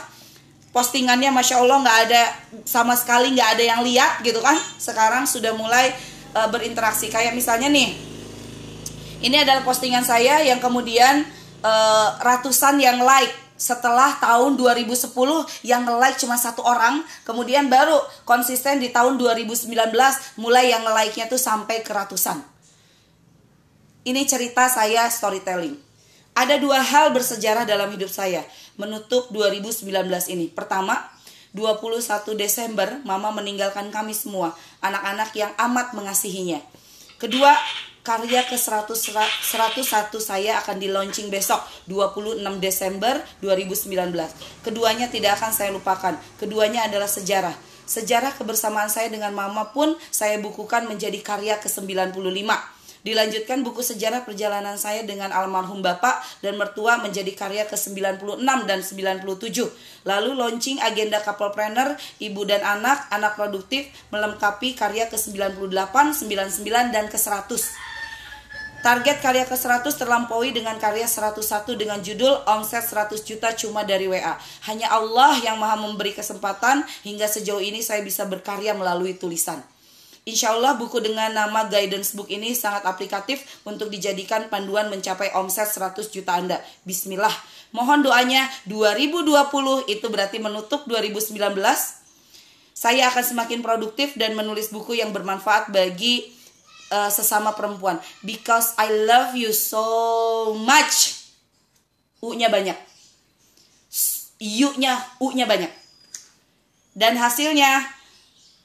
postingannya 0.69 1.33
masya 1.33 1.65
Allah 1.65 1.81
nggak 1.81 1.99
ada 2.05 2.23
sama 2.61 2.93
sekali 2.93 3.33
nggak 3.33 3.57
ada 3.57 3.63
yang 3.73 3.81
lihat 3.81 4.21
gitu 4.21 4.37
kan. 4.37 4.53
Sekarang 4.77 5.25
sudah 5.25 5.57
mulai 5.57 5.89
uh, 6.37 6.45
berinteraksi 6.53 7.09
kayak 7.09 7.33
misalnya 7.33 7.73
nih. 7.73 7.89
Ini 9.25 9.41
adalah 9.41 9.65
postingan 9.65 10.05
saya 10.05 10.45
yang 10.45 10.61
kemudian 10.61 11.25
uh, 11.65 12.21
ratusan 12.21 12.77
yang 12.77 13.01
like 13.01 13.33
setelah 13.55 14.19
tahun 14.19 14.59
2010 14.59 15.15
yang 15.63 15.87
nge-like 15.87 16.19
cuma 16.19 16.35
satu 16.35 16.59
orang 16.59 16.99
kemudian 17.23 17.71
baru 17.71 17.95
konsisten 18.27 18.83
di 18.83 18.91
tahun 18.91 19.15
2019 19.15 19.71
mulai 20.39 20.75
yang 20.75 20.83
nge-like-nya 20.83 21.31
tuh 21.31 21.39
sampai 21.39 21.79
ke 21.79 21.91
ratusan 21.95 22.55
ini 24.05 24.21
cerita 24.29 24.69
saya 24.69 25.09
storytelling. 25.09 25.81
Ada 26.37 26.61
dua 26.61 26.77
hal 26.77 27.09
bersejarah 27.09 27.65
dalam 27.65 27.89
hidup 27.89 28.07
saya 28.07 28.45
menutup 28.77 29.33
2019 29.33 29.81
ini. 30.29 30.45
Pertama, 30.53 31.09
21 31.57 32.37
Desember 32.37 33.01
mama 33.01 33.33
meninggalkan 33.33 33.89
kami 33.89 34.13
semua, 34.13 34.53
anak-anak 34.85 35.33
yang 35.33 35.49
amat 35.57 35.97
mengasihinya. 35.97 36.61
Kedua, 37.17 37.49
karya 38.05 38.45
ke 38.45 38.53
100, 38.53 38.93
101 38.93 39.81
saya 40.21 40.61
akan 40.61 40.77
di 40.77 40.93
launching 40.93 41.33
besok 41.33 41.65
26 41.89 42.37
Desember 42.61 43.17
2019. 43.41 44.13
Keduanya 44.61 45.09
tidak 45.09 45.41
akan 45.41 45.51
saya 45.51 45.73
lupakan. 45.73 46.13
Keduanya 46.37 46.85
adalah 46.85 47.09
sejarah. 47.09 47.57
Sejarah 47.89 48.37
kebersamaan 48.37 48.93
saya 48.93 49.09
dengan 49.09 49.33
mama 49.33 49.73
pun 49.73 49.97
saya 50.13 50.37
bukukan 50.37 50.85
menjadi 50.85 51.17
karya 51.25 51.57
ke-95 51.57 52.75
Dilanjutkan 53.05 53.61
buku 53.61 53.85
sejarah 53.85 54.25
perjalanan 54.25 54.81
saya 54.81 55.05
dengan 55.05 55.29
almarhum 55.29 55.85
bapak 55.85 56.25
dan 56.41 56.57
mertua 56.57 56.97
menjadi 56.97 57.29
karya 57.37 57.69
ke-96 57.69 58.41
dan 58.65 58.81
97. 58.81 59.61
Lalu 60.09 60.31
launching 60.33 60.81
agenda 60.81 61.21
couple 61.21 61.53
planner, 61.53 62.01
ibu 62.17 62.41
dan 62.49 62.65
anak, 62.65 63.05
anak 63.13 63.37
produktif 63.37 63.93
melengkapi 64.09 64.73
karya 64.73 65.05
ke-98, 65.05 65.93
99 66.17 66.65
dan 66.89 67.05
ke-100. 67.05 67.84
Target 68.85 69.17
karya 69.17 69.49
ke-100 69.49 69.97
terlampaui 69.97 70.53
dengan 70.53 70.77
karya 70.77 71.09
101 71.09 71.41
dengan 71.73 71.97
judul 72.05 72.37
Omset 72.45 72.85
100 72.85 73.17
juta 73.25 73.49
cuma 73.57 73.81
dari 73.81 74.05
WA. 74.05 74.37
Hanya 74.69 74.93
Allah 74.93 75.41
yang 75.41 75.57
maha 75.57 75.73
memberi 75.73 76.13
kesempatan 76.13 76.85
hingga 77.01 77.25
sejauh 77.25 77.65
ini 77.65 77.81
saya 77.81 78.05
bisa 78.05 78.29
berkarya 78.29 78.77
melalui 78.77 79.17
tulisan. 79.17 79.57
Insya 80.21 80.53
Allah 80.53 80.77
buku 80.77 81.01
dengan 81.01 81.33
nama 81.33 81.65
Guidance 81.65 82.13
Book 82.13 82.29
ini 82.29 82.53
sangat 82.53 82.85
aplikatif 82.85 83.41
untuk 83.65 83.89
dijadikan 83.89 84.53
panduan 84.53 84.93
mencapai 84.93 85.33
omset 85.33 85.65
100 85.65 86.05
juta 86.13 86.37
Anda. 86.37 86.61
Bismillah. 86.85 87.33
Mohon 87.73 88.05
doanya 88.05 88.45
2020 88.69 89.89
itu 89.89 90.05
berarti 90.13 90.37
menutup 90.37 90.85
2019. 90.85 91.33
Saya 92.77 93.09
akan 93.09 93.25
semakin 93.33 93.65
produktif 93.65 94.13
dan 94.13 94.37
menulis 94.37 94.69
buku 94.69 94.93
yang 95.01 95.09
bermanfaat 95.09 95.73
bagi 95.73 96.34
uh, 96.91 97.09
sesama 97.09 97.53
perempuan. 97.53 98.01
Because 98.21 98.75
I 98.77 98.89
love 99.05 99.37
you 99.37 99.55
so 99.55 100.53
much. 100.57 101.25
U-nya 102.21 102.49
banyak. 102.49 102.77
U-nya, 104.41 104.93
U-nya 105.21 105.45
banyak. 105.47 105.71
Dan 106.95 107.15
hasilnya 107.15 107.85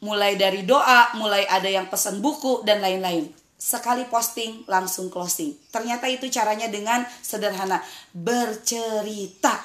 mulai 0.01 0.35
dari 0.41 0.65
doa, 0.65 1.13
mulai 1.15 1.45
ada 1.47 1.69
yang 1.69 1.87
pesan 1.93 2.25
buku 2.25 2.65
dan 2.65 2.81
lain-lain. 2.81 3.41
sekali 3.61 4.09
posting 4.09 4.65
langsung 4.65 5.13
closing. 5.13 5.53
Ternyata 5.69 6.09
itu 6.09 6.33
caranya 6.33 6.73
dengan 6.73 7.05
sederhana, 7.21 7.85
bercerita. 8.17 9.61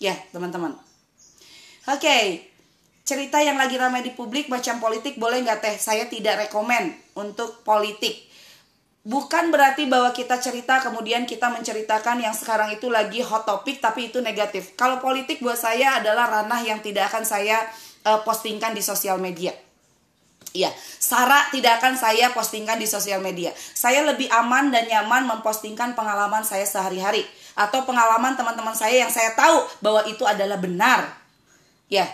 Ya, 0.00 0.16
teman-teman. 0.32 0.80
Oke, 1.84 2.00
okay. 2.00 2.24
Cerita 3.10 3.42
yang 3.42 3.58
lagi 3.58 3.74
ramai 3.74 4.06
di 4.06 4.14
publik 4.14 4.46
macam 4.46 4.78
politik 4.78 5.18
boleh 5.18 5.42
nggak 5.42 5.58
teh? 5.58 5.74
Saya 5.74 6.06
tidak 6.06 6.46
rekomen 6.46 6.94
untuk 7.18 7.66
politik. 7.66 8.30
Bukan 9.02 9.50
berarti 9.50 9.90
bahwa 9.90 10.14
kita 10.14 10.38
cerita 10.38 10.78
kemudian 10.78 11.26
kita 11.26 11.50
menceritakan 11.50 12.22
yang 12.22 12.30
sekarang 12.30 12.70
itu 12.70 12.86
lagi 12.86 13.18
hot 13.18 13.50
topic 13.50 13.82
tapi 13.82 14.14
itu 14.14 14.22
negatif. 14.22 14.78
Kalau 14.78 15.02
politik 15.02 15.42
buat 15.42 15.58
saya 15.58 15.98
adalah 15.98 16.30
ranah 16.30 16.62
yang 16.62 16.78
tidak 16.78 17.10
akan 17.10 17.26
saya 17.26 17.66
uh, 18.06 18.22
postingkan 18.22 18.78
di 18.78 18.84
sosial 18.84 19.18
media. 19.18 19.50
Iya, 20.50 20.70
Sarah 20.98 21.50
tidak 21.50 21.82
akan 21.82 21.94
saya 21.94 22.30
postingkan 22.30 22.78
di 22.78 22.86
sosial 22.86 23.22
media. 23.22 23.50
Saya 23.56 24.06
lebih 24.06 24.30
aman 24.30 24.70
dan 24.70 24.86
nyaman 24.86 25.26
mempostingkan 25.26 25.98
pengalaman 25.98 26.42
saya 26.42 26.66
sehari-hari 26.66 27.22
atau 27.58 27.82
pengalaman 27.86 28.38
teman-teman 28.38 28.74
saya 28.74 29.02
yang 29.02 29.10
saya 29.10 29.34
tahu 29.34 29.66
bahwa 29.82 30.06
itu 30.06 30.22
adalah 30.26 30.58
benar. 30.58 31.06
Ya, 31.90 32.06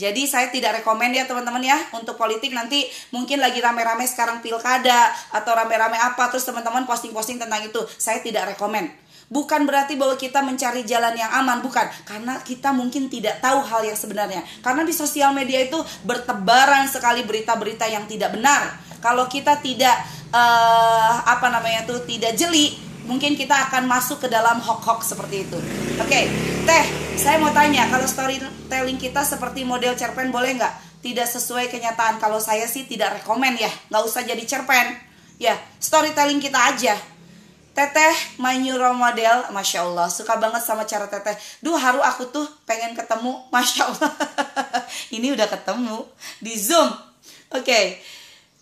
jadi 0.00 0.24
saya 0.24 0.48
tidak 0.48 0.80
rekomend 0.80 1.12
ya 1.12 1.28
teman-teman 1.28 1.60
ya 1.60 1.76
untuk 1.92 2.16
politik 2.16 2.56
nanti 2.56 2.88
mungkin 3.12 3.44
lagi 3.44 3.60
rame-rame 3.60 4.08
sekarang 4.08 4.40
pilkada 4.40 5.12
atau 5.36 5.52
rame-rame 5.52 6.00
apa 6.00 6.32
terus 6.32 6.48
teman-teman 6.48 6.88
posting-posting 6.88 7.36
tentang 7.36 7.60
itu. 7.60 7.80
Saya 8.00 8.24
tidak 8.24 8.56
rekomend. 8.56 8.88
Bukan 9.32 9.64
berarti 9.64 9.96
bahwa 9.96 10.12
kita 10.20 10.44
mencari 10.44 10.84
jalan 10.84 11.16
yang 11.16 11.32
aman, 11.32 11.64
bukan. 11.64 11.88
Karena 12.04 12.36
kita 12.44 12.68
mungkin 12.72 13.08
tidak 13.08 13.40
tahu 13.40 13.64
hal 13.64 13.80
yang 13.80 13.96
sebenarnya. 13.96 14.44
Karena 14.60 14.84
di 14.84 14.92
sosial 14.92 15.32
media 15.32 15.60
itu 15.60 15.80
bertebaran 16.04 16.84
sekali 16.84 17.24
berita-berita 17.24 17.88
yang 17.88 18.04
tidak 18.04 18.36
benar. 18.36 18.76
Kalau 19.00 19.24
kita 19.32 19.56
tidak 19.64 19.96
uh, 20.36 21.16
apa 21.24 21.48
namanya 21.48 21.88
tuh 21.88 22.04
tidak 22.04 22.36
jeli, 22.36 22.76
mungkin 23.12 23.36
kita 23.36 23.68
akan 23.68 23.84
masuk 23.84 24.24
ke 24.24 24.28
dalam 24.32 24.56
hoax-hoax 24.56 25.12
seperti 25.12 25.44
itu. 25.44 25.60
Oke, 26.00 26.08
okay. 26.08 26.24
Teh, 26.64 26.84
saya 27.20 27.36
mau 27.36 27.52
tanya, 27.52 27.84
kalau 27.92 28.08
storytelling 28.08 28.96
kita 28.96 29.20
seperti 29.20 29.68
model 29.68 29.92
cerpen 29.92 30.32
boleh 30.32 30.56
nggak? 30.56 31.04
Tidak 31.04 31.28
sesuai 31.28 31.68
kenyataan. 31.68 32.16
Kalau 32.16 32.40
saya 32.40 32.64
sih 32.64 32.88
tidak 32.88 33.20
rekomend 33.20 33.60
ya, 33.60 33.68
nggak 33.92 34.02
usah 34.08 34.24
jadi 34.24 34.40
cerpen. 34.48 34.96
Ya, 35.36 35.60
storytelling 35.76 36.40
kita 36.40 36.56
aja. 36.56 36.96
Teteh, 37.72 38.40
my 38.40 38.56
new 38.56 38.76
role 38.80 38.96
model, 38.96 39.48
masya 39.52 39.84
Allah, 39.84 40.08
suka 40.08 40.40
banget 40.40 40.64
sama 40.64 40.88
cara 40.88 41.08
teteh. 41.08 41.36
Duh, 41.60 41.76
haru 41.76 42.00
aku 42.00 42.32
tuh 42.32 42.48
pengen 42.64 42.96
ketemu, 42.96 43.44
masya 43.52 43.92
Allah. 43.92 44.12
Ini 45.16 45.36
udah 45.36 45.48
ketemu 45.52 46.08
di 46.40 46.56
zoom. 46.56 46.88
Oke. 47.52 47.60
Okay. 47.60 47.84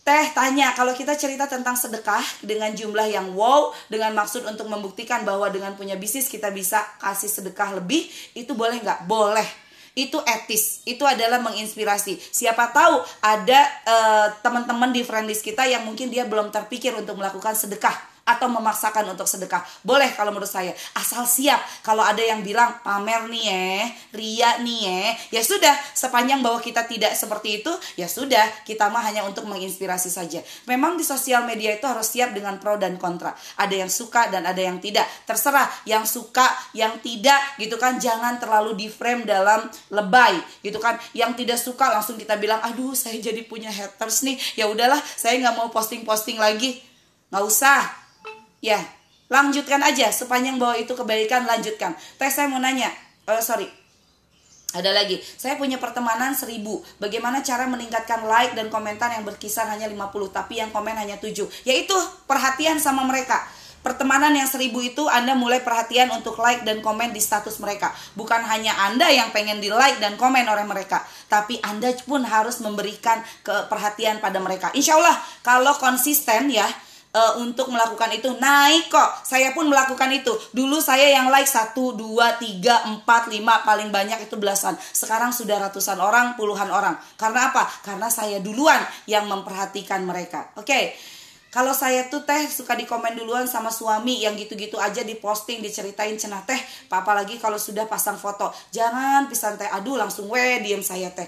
Teh 0.00 0.26
tanya, 0.32 0.72
kalau 0.72 0.96
kita 0.96 1.12
cerita 1.12 1.44
tentang 1.44 1.76
sedekah 1.76 2.24
dengan 2.40 2.72
jumlah 2.72 3.04
yang 3.12 3.36
wow, 3.36 3.68
dengan 3.92 4.16
maksud 4.16 4.48
untuk 4.48 4.64
membuktikan 4.66 5.28
bahwa 5.28 5.52
dengan 5.52 5.76
punya 5.76 5.94
bisnis 6.00 6.26
kita 6.26 6.48
bisa 6.48 6.80
kasih 6.98 7.28
sedekah 7.28 7.76
lebih, 7.76 8.08
itu 8.32 8.56
boleh 8.56 8.80
nggak? 8.80 9.04
Boleh. 9.04 9.44
Itu 9.92 10.22
etis, 10.24 10.80
itu 10.88 11.04
adalah 11.04 11.42
menginspirasi. 11.44 12.16
Siapa 12.16 12.72
tahu 12.72 13.04
ada 13.20 13.60
uh, 13.84 14.26
teman-teman 14.40 14.88
di 14.88 15.04
friendlist 15.04 15.44
kita 15.44 15.68
yang 15.68 15.84
mungkin 15.84 16.08
dia 16.08 16.24
belum 16.24 16.48
terpikir 16.48 16.96
untuk 16.96 17.20
melakukan 17.20 17.52
sedekah 17.52 18.09
atau 18.36 18.46
memaksakan 18.46 19.10
untuk 19.10 19.26
sedekah. 19.26 19.62
Boleh 19.82 20.12
kalau 20.14 20.30
menurut 20.30 20.50
saya. 20.50 20.76
Asal 20.94 21.26
siap. 21.26 21.58
Kalau 21.82 22.04
ada 22.04 22.20
yang 22.20 22.44
bilang 22.44 22.78
pamer 22.84 23.26
nih 23.26 23.44
ya, 23.50 23.68
ria 24.14 24.50
nih 24.62 24.78
ya. 24.86 25.02
Ya 25.38 25.42
sudah, 25.42 25.74
sepanjang 25.96 26.44
bahwa 26.44 26.62
kita 26.62 26.86
tidak 26.86 27.14
seperti 27.18 27.62
itu, 27.62 27.72
ya 27.98 28.06
sudah, 28.06 28.42
kita 28.62 28.86
mah 28.88 29.02
hanya 29.02 29.26
untuk 29.26 29.46
menginspirasi 29.46 30.10
saja. 30.12 30.40
Memang 30.70 30.94
di 30.94 31.04
sosial 31.06 31.46
media 31.46 31.74
itu 31.74 31.86
harus 31.86 32.06
siap 32.10 32.30
dengan 32.36 32.58
pro 32.62 32.78
dan 32.78 32.96
kontra. 32.96 33.34
Ada 33.58 33.86
yang 33.86 33.90
suka 33.90 34.30
dan 34.30 34.46
ada 34.46 34.60
yang 34.60 34.78
tidak. 34.78 35.06
Terserah 35.26 35.66
yang 35.86 36.06
suka, 36.06 36.46
yang 36.76 36.98
tidak 37.02 37.40
gitu 37.58 37.76
kan. 37.76 37.98
Jangan 37.98 38.38
terlalu 38.38 38.76
di 38.76 38.86
frame 38.86 39.26
dalam 39.26 39.66
lebay 39.90 40.38
gitu 40.62 40.78
kan. 40.78 40.96
Yang 41.16 41.44
tidak 41.44 41.58
suka 41.58 41.90
langsung 41.90 42.16
kita 42.16 42.38
bilang, 42.38 42.62
aduh 42.62 42.94
saya 42.94 43.18
jadi 43.18 43.42
punya 43.44 43.70
haters 43.72 44.22
nih. 44.26 44.36
Ya 44.54 44.68
udahlah, 44.70 45.00
saya 45.16 45.38
nggak 45.40 45.56
mau 45.56 45.68
posting-posting 45.72 46.36
lagi. 46.38 46.82
Nggak 47.30 47.44
usah, 47.46 47.99
Ya, 48.60 48.80
lanjutkan 49.32 49.80
aja 49.80 50.12
sepanjang 50.12 50.60
bahwa 50.60 50.76
itu 50.76 50.92
kebaikan 50.92 51.48
lanjutkan. 51.48 51.96
Teh 52.20 52.28
saya 52.28 52.48
mau 52.48 52.60
nanya, 52.60 52.92
uh, 53.24 53.40
sorry, 53.40 53.68
ada 54.70 54.94
lagi, 54.94 55.18
saya 55.18 55.58
punya 55.58 55.82
pertemanan 55.82 56.30
seribu. 56.30 56.78
Bagaimana 57.02 57.42
cara 57.42 57.66
meningkatkan 57.66 58.22
like 58.22 58.54
dan 58.54 58.70
komentar 58.70 59.10
yang 59.10 59.26
berkisar 59.26 59.66
hanya 59.66 59.90
50, 59.90 60.30
tapi 60.30 60.62
yang 60.62 60.70
komen 60.70 60.94
hanya 60.94 61.18
7? 61.18 61.42
Yaitu 61.66 61.96
perhatian 62.30 62.78
sama 62.78 63.02
mereka. 63.02 63.42
Pertemanan 63.80 64.36
yang 64.36 64.44
seribu 64.44 64.84
itu 64.84 65.08
Anda 65.08 65.32
mulai 65.32 65.64
perhatian 65.64 66.12
untuk 66.12 66.36
like 66.36 66.68
dan 66.68 66.84
komen 66.84 67.16
di 67.16 67.18
status 67.18 67.56
mereka. 67.64 67.90
Bukan 68.12 68.44
hanya 68.44 68.76
Anda 68.76 69.08
yang 69.08 69.32
pengen 69.32 69.56
di 69.56 69.72
like 69.72 69.96
dan 69.98 70.20
komen 70.20 70.44
oleh 70.44 70.68
mereka. 70.68 71.00
Tapi 71.32 71.56
Anda 71.64 71.96
pun 72.04 72.20
harus 72.22 72.60
memberikan 72.60 73.24
keperhatian 73.40 74.20
pada 74.20 74.36
mereka. 74.36 74.68
Insya 74.76 75.00
Allah 75.00 75.16
kalau 75.40 75.72
konsisten 75.80 76.52
ya 76.52 76.68
uh, 77.14 77.42
untuk 77.42 77.70
melakukan 77.70 78.10
itu 78.14 78.30
naik 78.38 78.90
kok. 78.90 79.26
Saya 79.26 79.50
pun 79.54 79.66
melakukan 79.66 80.10
itu. 80.10 80.30
Dulu 80.54 80.78
saya 80.78 81.10
yang 81.10 81.30
like 81.30 81.48
1, 81.48 81.74
2, 81.74 81.96
3, 81.98 83.02
4, 83.02 83.06
5 83.06 83.68
paling 83.68 83.90
banyak 83.90 84.18
itu 84.26 84.34
belasan. 84.38 84.74
Sekarang 84.78 85.34
sudah 85.34 85.58
ratusan 85.70 85.98
orang 85.98 86.34
puluhan 86.38 86.70
orang. 86.70 86.98
Karena 87.18 87.50
apa? 87.50 87.66
Karena 87.82 88.08
saya 88.10 88.38
duluan 88.38 88.80
yang 89.10 89.26
memperhatikan 89.26 90.02
mereka. 90.06 90.54
Oke. 90.58 90.66
Okay. 90.66 90.84
Kalau 91.50 91.74
saya 91.74 92.06
tuh 92.06 92.22
teh 92.22 92.46
suka 92.46 92.78
di 92.78 92.86
komen 92.86 93.18
duluan 93.18 93.42
sama 93.50 93.74
suami 93.74 94.22
yang 94.22 94.38
gitu-gitu 94.38 94.78
aja 94.78 95.02
diposting 95.02 95.58
diceritain 95.58 96.14
cenah 96.14 96.46
teh, 96.46 96.54
apalagi 96.94 97.42
kalau 97.42 97.58
sudah 97.58 97.90
pasang 97.90 98.14
foto. 98.14 98.54
Jangan 98.70 99.26
pisan 99.26 99.58
teh, 99.58 99.66
aduh 99.66 99.98
langsung 99.98 100.30
we 100.30 100.62
diem 100.62 100.78
saya 100.78 101.10
teh 101.10 101.26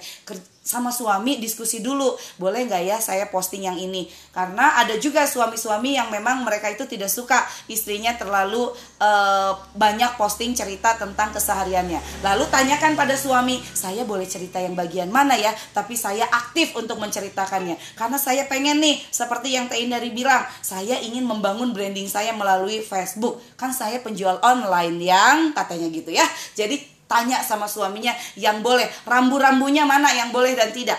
sama 0.63 0.95
suami 0.95 1.43
diskusi 1.43 1.83
dulu. 1.83 2.15
Boleh 2.39 2.65
nggak 2.71 2.83
ya 2.87 2.97
saya 3.03 3.27
posting 3.29 3.67
yang 3.67 3.75
ini? 3.75 4.07
Karena 4.31 4.79
ada 4.79 4.95
juga 4.97 5.27
suami-suami 5.27 5.99
yang 5.99 6.09
memang 6.09 6.47
mereka 6.47 6.71
itu 6.71 6.87
tidak 6.87 7.11
suka 7.11 7.43
istrinya 7.67 8.15
terlalu 8.15 8.71
uh, 9.03 9.53
banyak 9.75 10.15
posting 10.15 10.55
cerita 10.55 10.95
tentang 10.95 11.35
kesehariannya. 11.35 12.23
Lalu 12.23 12.45
tanyakan 12.47 12.95
pada 12.95 13.19
suami 13.19 13.59
saya 13.75 14.07
boleh 14.07 14.25
cerita 14.31 14.63
yang 14.63 14.79
bagian 14.79 15.11
mana 15.11 15.35
ya? 15.35 15.51
Tapi 15.75 15.99
saya 15.99 16.31
aktif 16.31 16.79
untuk 16.79 17.03
menceritakannya. 17.03 17.99
Karena 17.99 18.17
saya 18.17 18.47
pengen 18.47 18.79
nih 18.79 19.03
seperti 19.11 19.59
yang 19.59 19.67
Teh 19.67 19.83
Indari 19.83 20.15
bilang 20.15 20.47
saya 20.63 21.03
ingin 21.03 21.27
membangun 21.27 21.75
branding 21.75 22.07
saya 22.07 22.31
melalui 22.39 22.81
Facebook. 22.87 23.43
Kan 23.59 23.75
saya 23.75 23.99
penjual 23.99 24.39
online 24.47 25.03
yang 25.03 25.51
katanya 25.51 25.91
gitu 25.91 26.15
ya. 26.15 26.25
Jadi 26.55 26.92
tanya 27.13 27.45
sama 27.45 27.69
suaminya 27.69 28.17
yang 28.41 28.65
boleh 28.65 28.89
rambu-rambunya 29.05 29.85
mana 29.85 30.09
yang 30.17 30.33
boleh 30.33 30.57
dan 30.57 30.73
tidak 30.73 30.97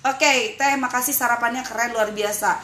oke 0.00 0.16
okay, 0.16 0.56
teh 0.56 0.80
makasih 0.80 1.12
sarapannya 1.12 1.60
keren 1.60 1.92
luar 1.92 2.08
biasa 2.16 2.56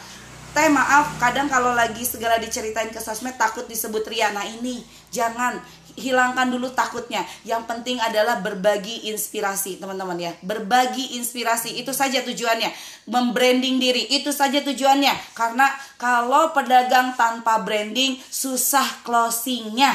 teh 0.56 0.72
maaf 0.72 1.20
kadang 1.20 1.52
kalau 1.52 1.76
lagi 1.76 2.08
segala 2.08 2.40
diceritain 2.40 2.88
ke 2.88 2.96
sosmed 2.96 3.36
takut 3.36 3.68
disebut 3.68 4.08
ria 4.08 4.32
nah 4.32 4.48
ini 4.48 4.80
jangan 5.12 5.60
hilangkan 5.98 6.48
dulu 6.48 6.70
takutnya. 6.72 7.26
Yang 7.42 7.66
penting 7.66 7.98
adalah 7.98 8.38
berbagi 8.38 9.10
inspirasi, 9.10 9.82
teman-teman 9.82 10.16
ya. 10.16 10.32
Berbagi 10.40 11.18
inspirasi 11.18 11.82
itu 11.82 11.90
saja 11.90 12.22
tujuannya. 12.22 12.70
Membranding 13.10 13.82
diri 13.82 14.06
itu 14.08 14.30
saja 14.30 14.62
tujuannya. 14.62 15.12
Karena 15.34 15.66
kalau 15.98 16.54
pedagang 16.54 17.18
tanpa 17.18 17.60
branding 17.60 18.16
susah 18.30 19.02
closingnya. 19.02 19.92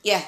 Ya, 0.00 0.22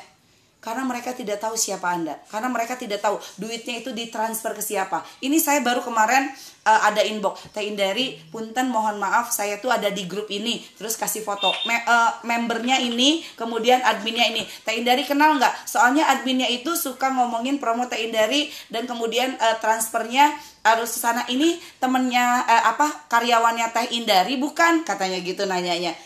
karena 0.62 0.87
mereka 0.87 1.11
tidak 1.11 1.42
tahu 1.42 1.59
siapa 1.59 1.90
Anda. 1.90 2.14
Karena 2.31 2.46
mereka 2.46 2.79
tidak 2.79 3.03
tahu 3.03 3.18
duitnya 3.35 3.83
itu 3.83 3.90
ditransfer 3.90 4.55
ke 4.55 4.62
siapa. 4.62 5.03
Ini 5.18 5.35
saya 5.42 5.59
baru 5.59 5.83
kemarin 5.83 6.31
uh, 6.62 6.81
ada 6.87 7.03
inbox. 7.03 7.51
Teh 7.51 7.66
Indari, 7.66 8.14
punten 8.31 8.70
mohon 8.70 9.03
maaf 9.03 9.35
saya 9.35 9.59
tuh 9.59 9.75
ada 9.75 9.90
di 9.90 10.07
grup 10.07 10.31
ini. 10.31 10.62
Terus 10.79 10.94
kasih 10.94 11.27
foto. 11.27 11.51
Me, 11.66 11.83
uh, 11.83 12.22
membernya 12.22 12.79
ini, 12.79 13.27
kemudian 13.35 13.83
adminnya 13.83 14.31
ini. 14.31 14.46
Teh 14.62 14.79
Indari 14.79 15.03
kenal 15.03 15.35
nggak? 15.42 15.66
Soalnya 15.66 16.07
adminnya 16.07 16.46
itu 16.46 16.79
suka 16.79 17.11
ngomongin 17.11 17.59
promo 17.59 17.90
Teh 17.90 17.98
Indari 17.98 18.46
dan 18.70 18.87
kemudian 18.87 19.35
uh, 19.42 19.59
transfernya 19.59 20.31
harus 20.62 20.94
sana. 20.94 21.27
Ini 21.27 21.59
temennya 21.83 22.46
uh, 22.46 22.64
apa 22.70 23.11
karyawannya 23.11 23.66
Teh 23.75 23.98
Indari 23.98 24.38
bukan? 24.38 24.87
Katanya 24.87 25.18
gitu 25.18 25.42
nanyanya 25.42 25.98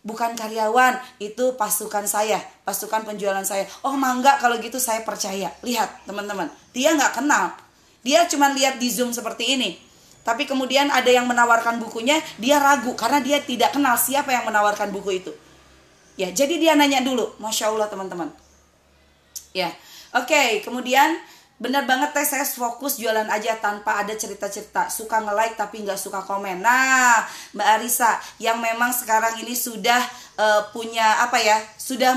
bukan 0.00 0.32
karyawan 0.32 0.96
itu 1.20 1.56
pasukan 1.60 2.08
saya 2.08 2.40
pasukan 2.64 3.02
penjualan 3.02 3.42
saya. 3.42 3.66
Oh 3.82 3.98
mangga 3.98 4.38
kalau 4.38 4.54
gitu 4.62 4.78
saya 4.78 5.02
percaya. 5.02 5.50
Lihat 5.66 6.06
teman-teman 6.06 6.46
dia 6.70 6.94
nggak 6.94 7.18
kenal. 7.18 7.50
Dia 8.06 8.24
cuma 8.30 8.54
lihat 8.54 8.78
di 8.78 8.88
zoom 8.88 9.10
seperti 9.10 9.58
ini. 9.58 9.76
Tapi 10.22 10.46
kemudian 10.46 10.92
ada 10.92 11.08
yang 11.10 11.26
menawarkan 11.26 11.82
bukunya 11.82 12.20
dia 12.38 12.62
ragu 12.62 12.94
karena 12.94 13.18
dia 13.18 13.42
tidak 13.42 13.74
kenal 13.74 13.98
siapa 13.98 14.30
yang 14.30 14.46
menawarkan 14.46 14.94
buku 14.94 15.18
itu. 15.18 15.32
Ya 16.14 16.30
jadi 16.30 16.56
dia 16.62 16.72
nanya 16.78 17.02
dulu. 17.02 17.34
Masya 17.42 17.74
allah 17.74 17.90
teman-teman. 17.90 18.30
Ya 19.50 19.74
oke 20.14 20.30
okay, 20.30 20.62
kemudian 20.62 21.18
Bener 21.60 21.84
banget 21.84 22.16
teh. 22.16 22.24
Saya 22.24 22.48
fokus 22.48 22.96
jualan 22.96 23.28
aja 23.28 23.60
tanpa 23.60 24.00
ada 24.00 24.16
cerita-cerita. 24.16 24.88
Suka 24.88 25.20
nge-like 25.20 25.60
tapi 25.60 25.84
nggak 25.84 26.00
suka 26.00 26.24
komen. 26.24 26.64
Nah 26.64 27.20
Mbak 27.52 27.68
Arisa 27.76 28.16
yang 28.40 28.64
memang 28.64 28.96
sekarang 28.96 29.36
ini 29.44 29.52
sudah 29.52 30.00
uh, 30.40 30.72
punya 30.72 31.20
apa 31.20 31.36
ya 31.36 31.60
Sudah 31.76 32.16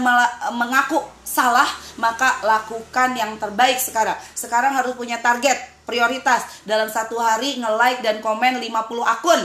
mengaku 0.56 1.04
salah 1.28 1.68
Maka 2.00 2.40
lakukan 2.48 3.20
yang 3.20 3.36
terbaik 3.36 3.84
sekarang. 3.84 4.16
Sekarang 4.32 4.80
harus 4.80 4.96
punya 4.96 5.20
target 5.20 5.60
prioritas. 5.84 6.64
Dalam 6.64 6.88
satu 6.88 7.20
hari 7.20 7.60
nge-like 7.60 8.00
dan 8.00 8.24
komen 8.24 8.64
50 8.64 8.72
akun. 9.04 9.42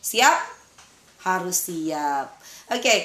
Siap? 0.00 0.36
Harus 1.28 1.68
siap. 1.68 2.40
Oke. 2.72 2.80
Okay. 2.80 2.98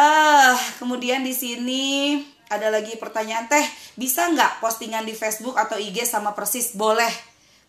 uh, 0.00 0.56
Kemudian 0.80 1.20
di 1.20 1.36
sini 1.36 1.84
ada 2.52 2.68
lagi 2.68 3.00
pertanyaan 3.00 3.48
teh 3.48 3.64
bisa 3.96 4.28
nggak 4.28 4.60
postingan 4.60 5.08
di 5.08 5.16
Facebook 5.16 5.56
atau 5.56 5.80
IG 5.80 6.04
sama 6.04 6.36
persis? 6.36 6.76
Boleh. 6.76 7.10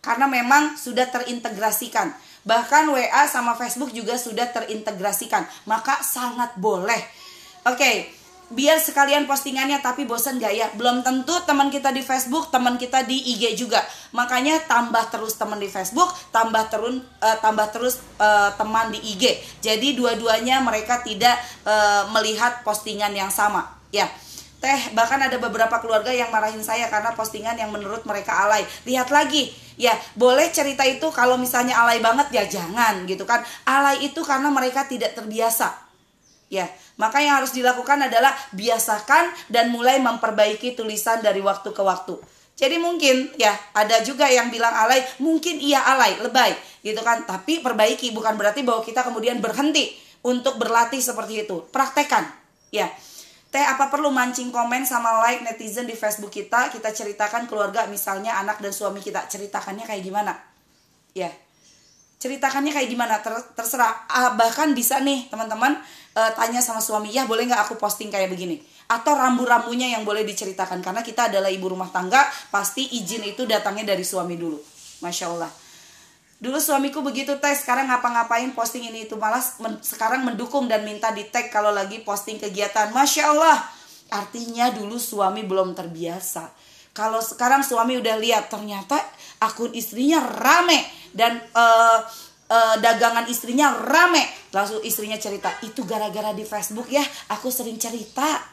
Karena 0.04 0.28
memang 0.28 0.76
sudah 0.76 1.08
terintegrasikan. 1.08 2.12
Bahkan 2.44 2.92
WA 2.92 3.24
sama 3.24 3.56
Facebook 3.56 3.96
juga 3.96 4.20
sudah 4.20 4.44
terintegrasikan. 4.52 5.48
Maka 5.64 6.04
sangat 6.04 6.60
boleh. 6.60 7.00
Oke 7.64 8.12
biar 8.52 8.76
sekalian 8.76 9.24
postingannya 9.24 9.80
tapi 9.80 10.04
bosan 10.04 10.36
gak 10.36 10.52
ya? 10.52 10.68
Belum 10.76 11.00
tentu 11.00 11.32
teman 11.48 11.72
kita 11.72 11.88
di 11.90 12.04
Facebook 12.04 12.52
teman 12.52 12.76
kita 12.76 13.02
di 13.08 13.16
IG 13.16 13.56
juga. 13.56 13.80
Makanya 14.12 14.68
tambah 14.68 15.08
terus 15.08 15.34
teman 15.40 15.56
di 15.56 15.66
Facebook 15.66 16.12
tambah 16.28 16.68
terus 16.68 17.00
uh, 17.24 17.36
tambah 17.40 17.72
terus 17.72 18.04
uh, 18.20 18.52
teman 18.54 18.92
di 18.92 19.00
IG 19.00 19.40
jadi 19.64 19.96
dua-duanya 19.96 20.60
mereka 20.60 21.00
tidak 21.00 21.40
uh, 21.64 22.06
melihat 22.12 22.60
postingan 22.62 23.16
yang 23.16 23.32
sama. 23.32 23.74
Ya 23.94 24.10
teh 24.64 24.96
bahkan 24.96 25.20
ada 25.20 25.36
beberapa 25.36 25.76
keluarga 25.84 26.08
yang 26.08 26.32
marahin 26.32 26.64
saya 26.64 26.88
karena 26.88 27.12
postingan 27.12 27.52
yang 27.60 27.68
menurut 27.68 28.00
mereka 28.08 28.48
alay. 28.48 28.64
Lihat 28.88 29.12
lagi. 29.12 29.52
Ya 29.76 29.92
boleh 30.16 30.48
cerita 30.48 30.86
itu 30.88 31.04
kalau 31.12 31.36
misalnya 31.36 31.76
alay 31.76 32.00
banget 32.00 32.32
ya 32.32 32.48
jangan 32.48 33.04
gitu 33.04 33.28
kan. 33.28 33.44
Alay 33.68 34.08
itu 34.08 34.24
karena 34.24 34.48
mereka 34.48 34.88
tidak 34.88 35.12
terbiasa. 35.12 35.76
Ya 36.48 36.64
maka 36.96 37.20
yang 37.20 37.44
harus 37.44 37.52
dilakukan 37.52 38.08
adalah 38.08 38.32
biasakan 38.56 39.28
dan 39.52 39.68
mulai 39.68 40.00
memperbaiki 40.00 40.72
tulisan 40.72 41.20
dari 41.20 41.44
waktu 41.44 41.68
ke 41.74 41.82
waktu. 41.84 42.16
Jadi 42.54 42.78
mungkin 42.78 43.34
ya 43.34 43.52
ada 43.74 44.00
juga 44.00 44.30
yang 44.30 44.48
bilang 44.48 44.72
alay 44.72 45.02
mungkin 45.20 45.60
iya 45.60 45.84
alay 45.84 46.16
lebay 46.24 46.56
gitu 46.80 47.04
kan. 47.04 47.28
Tapi 47.28 47.60
perbaiki 47.60 48.16
bukan 48.16 48.40
berarti 48.40 48.64
bahwa 48.64 48.80
kita 48.80 49.04
kemudian 49.04 49.44
berhenti 49.44 49.92
untuk 50.24 50.56
berlatih 50.56 51.02
seperti 51.02 51.44
itu. 51.44 51.66
Praktekan 51.68 52.24
ya 52.72 52.88
Teh 53.54 53.62
apa 53.62 53.86
perlu 53.86 54.10
mancing 54.10 54.50
komen 54.50 54.82
sama 54.82 55.22
like 55.22 55.46
netizen 55.46 55.86
di 55.86 55.94
Facebook 55.94 56.34
kita? 56.34 56.74
Kita 56.74 56.90
ceritakan 56.90 57.46
keluarga 57.46 57.86
misalnya 57.86 58.34
anak 58.42 58.58
dan 58.58 58.74
suami 58.74 58.98
kita 58.98 59.30
ceritakannya 59.30 59.86
kayak 59.86 60.02
gimana? 60.02 60.34
Ya. 61.14 61.30
Ceritakannya 62.18 62.74
kayak 62.74 62.90
gimana? 62.90 63.22
Ter 63.22 63.30
terserah. 63.54 64.10
Ah, 64.10 64.34
bahkan 64.34 64.74
bisa 64.74 64.98
nih 64.98 65.30
teman-teman 65.30 65.78
uh, 66.18 66.30
tanya 66.34 66.58
sama 66.58 66.82
suami, 66.82 67.14
"Ya, 67.14 67.30
boleh 67.30 67.46
nggak 67.46 67.70
aku 67.70 67.78
posting 67.78 68.10
kayak 68.10 68.26
begini?" 68.26 68.58
Atau 68.90 69.14
rambu-rambunya 69.14 69.86
yang 69.86 70.02
boleh 70.02 70.26
diceritakan 70.26 70.82
karena 70.82 71.06
kita 71.06 71.30
adalah 71.30 71.46
ibu 71.46 71.70
rumah 71.70 71.94
tangga, 71.94 72.26
pasti 72.50 72.98
izin 72.98 73.22
itu 73.22 73.46
datangnya 73.46 73.94
dari 73.94 74.02
suami 74.02 74.34
dulu. 74.34 74.58
Masya 74.98 75.30
Allah. 75.30 75.50
Dulu 76.44 76.60
suamiku 76.60 77.00
begitu 77.00 77.40
teh, 77.40 77.56
sekarang 77.56 77.88
ngapa-ngapain 77.88 78.52
posting 78.52 78.84
ini 78.84 79.08
itu 79.08 79.16
malas 79.16 79.56
men, 79.64 79.80
sekarang 79.80 80.28
mendukung 80.28 80.68
dan 80.68 80.84
minta 80.84 81.08
di 81.08 81.24
tag 81.32 81.48
kalau 81.48 81.72
lagi 81.72 82.04
posting 82.04 82.36
kegiatan. 82.36 82.92
Masya 82.92 83.32
Allah. 83.32 83.64
Artinya 84.12 84.68
dulu 84.68 85.00
suami 85.00 85.40
belum 85.40 85.72
terbiasa. 85.72 86.52
Kalau 86.92 87.24
sekarang 87.24 87.64
suami 87.64 87.96
udah 87.96 88.20
lihat 88.20 88.52
ternyata 88.52 89.00
akun 89.40 89.72
istrinya 89.72 90.20
rame 90.20 90.84
dan 91.16 91.40
uh, 91.56 92.04
uh, 92.52 92.76
dagangan 92.76 93.24
istrinya 93.24 93.80
rame. 93.80 94.20
Langsung 94.52 94.84
istrinya 94.84 95.16
cerita, 95.16 95.48
itu 95.64 95.80
gara-gara 95.88 96.36
di 96.36 96.44
Facebook 96.44 96.92
ya, 96.92 97.02
aku 97.32 97.48
sering 97.48 97.80
cerita. 97.80 98.52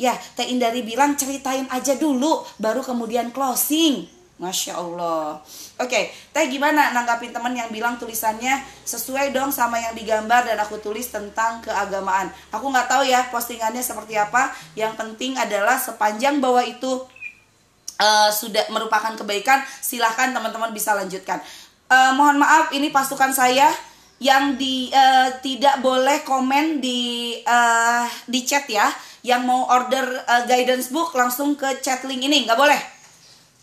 Ya, 0.00 0.16
Teh 0.40 0.48
Indari 0.48 0.80
bilang 0.80 1.20
ceritain 1.20 1.68
aja 1.68 2.00
dulu, 2.00 2.48
baru 2.56 2.80
kemudian 2.80 3.28
closing. 3.28 4.23
Masya 4.44 4.76
Allah. 4.76 5.40
Oke, 5.80 6.12
teh 6.36 6.44
gimana 6.52 6.92
nanggapin 6.92 7.32
teman 7.32 7.56
yang 7.56 7.72
bilang 7.72 7.96
tulisannya 7.96 8.60
sesuai 8.84 9.32
dong 9.32 9.48
sama 9.48 9.80
yang 9.80 9.96
digambar 9.96 10.44
dan 10.44 10.60
aku 10.60 10.76
tulis 10.84 11.08
tentang 11.08 11.64
keagamaan. 11.64 12.28
Aku 12.52 12.68
nggak 12.68 12.86
tahu 12.92 13.08
ya 13.08 13.24
postingannya 13.32 13.80
seperti 13.80 14.20
apa. 14.20 14.52
Yang 14.76 15.00
penting 15.00 15.40
adalah 15.40 15.80
sepanjang 15.80 16.44
bahwa 16.44 16.60
itu 16.60 17.08
uh, 17.96 18.30
sudah 18.30 18.68
merupakan 18.68 19.16
kebaikan, 19.16 19.64
silahkan 19.80 20.36
teman-teman 20.36 20.70
bisa 20.76 20.92
lanjutkan. 20.92 21.40
Uh, 21.88 22.12
mohon 22.12 22.36
maaf, 22.36 22.68
ini 22.76 22.92
pasukan 22.92 23.32
saya 23.32 23.72
yang 24.20 24.60
di 24.60 24.92
uh, 24.92 25.40
tidak 25.40 25.80
boleh 25.80 26.22
komen 26.22 26.84
di 26.84 27.40
uh, 27.48 28.04
di 28.28 28.44
chat 28.44 28.68
ya. 28.68 28.92
Yang 29.24 29.42
mau 29.48 29.64
order 29.72 30.04
uh, 30.28 30.44
guidance 30.44 30.92
book 30.92 31.16
langsung 31.16 31.56
ke 31.56 31.80
chat 31.80 32.04
link 32.04 32.20
ini, 32.20 32.44
nggak 32.44 32.60
boleh 32.60 32.93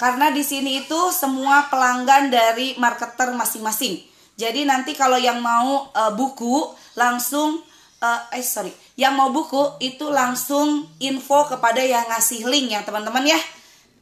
karena 0.02 0.34
di 0.34 0.42
sini 0.42 0.82
itu 0.82 1.14
semua 1.14 1.70
pelanggan 1.70 2.34
dari 2.34 2.74
marketer 2.82 3.38
masing-masing. 3.38 4.02
Jadi 4.34 4.66
nanti 4.66 4.98
kalau 4.98 5.22
yang 5.22 5.38
mau 5.46 5.94
uh, 5.94 6.10
buku 6.18 6.74
langsung 6.98 7.62
uh, 8.02 8.34
eh 8.34 8.42
sorry, 8.42 8.74
yang 8.98 9.14
mau 9.14 9.30
buku 9.30 9.78
itu 9.78 10.10
langsung 10.10 10.90
info 10.98 11.46
kepada 11.46 11.86
yang 11.86 12.10
ngasih 12.10 12.50
link 12.50 12.74
ya 12.74 12.82
teman-teman 12.82 13.30
ya. 13.30 13.38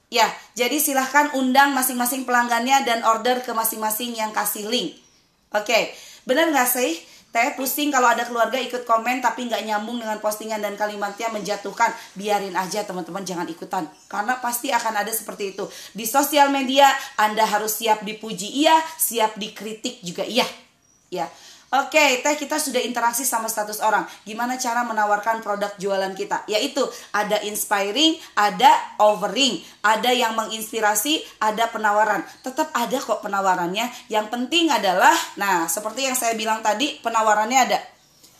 Ya, 0.09 0.25
jadi 0.55 0.79
silahkan 0.79 1.35
undang 1.35 1.75
masing-masing 1.75 2.23
pelanggannya 2.23 2.81
dan 2.88 3.03
order 3.03 3.43
ke 3.43 3.51
masing-masing 3.51 4.15
yang 4.15 4.31
kasih 4.31 4.65
link. 4.71 4.97
Oke, 5.51 5.93
benar 6.23 6.49
nggak 6.49 6.65
sih? 6.65 6.97
Teh 7.29 7.53
pusing 7.53 7.93
kalau 7.93 8.09
ada 8.09 8.25
keluarga 8.25 8.57
ikut 8.57 8.89
komen 8.89 9.21
tapi 9.21 9.45
nggak 9.45 9.61
nyambung 9.61 10.01
dengan 10.01 10.17
postingan 10.17 10.65
dan 10.65 10.73
kalimatnya 10.73 11.29
menjatuhkan. 11.29 11.93
Biarin 12.17 12.57
aja 12.57 12.81
teman-teman 12.81 13.21
jangan 13.21 13.45
ikutan. 13.45 13.85
Karena 14.09 14.41
pasti 14.41 14.73
akan 14.73 15.05
ada 15.05 15.13
seperti 15.13 15.53
itu. 15.53 15.69
Di 15.93 16.09
sosial 16.09 16.49
media 16.49 16.89
Anda 17.21 17.45
harus 17.45 17.77
siap 17.77 18.01
dipuji 18.01 18.49
iya, 18.65 18.73
siap 18.97 19.37
dikritik 19.37 20.01
juga 20.01 20.25
iya. 20.25 20.45
Ya. 21.13 21.29
Oke, 21.69 22.25
teh 22.25 22.34
kita 22.34 22.58
sudah 22.58 22.82
interaksi 22.82 23.21
sama 23.21 23.45
status 23.45 23.77
orang. 23.86 24.01
Gimana 24.25 24.58
cara 24.58 24.82
menawarkan 24.89 25.45
produk 25.45 25.69
jualan 25.77 26.17
kita? 26.17 26.41
Yaitu 26.49 26.82
ada 27.13 27.38
inspiring, 27.45 28.17
ada 28.34 28.73
offering, 28.97 29.62
ada 29.86 30.10
yang 30.10 30.34
menginspirasi, 30.34 31.21
ada 31.38 31.69
penawaran. 31.69 32.25
Tetap 32.41 32.73
ada 32.73 32.97
kok 32.97 33.21
penawarannya. 33.21 33.86
Yang 34.10 34.34
penting 34.34 34.73
adalah, 34.73 35.13
nah 35.38 35.69
seperti 35.69 36.10
yang 36.10 36.17
saya 36.17 36.34
bilang 36.34 36.65
tadi, 36.65 36.97
penawarannya 37.05 37.60
ada. 37.62 37.77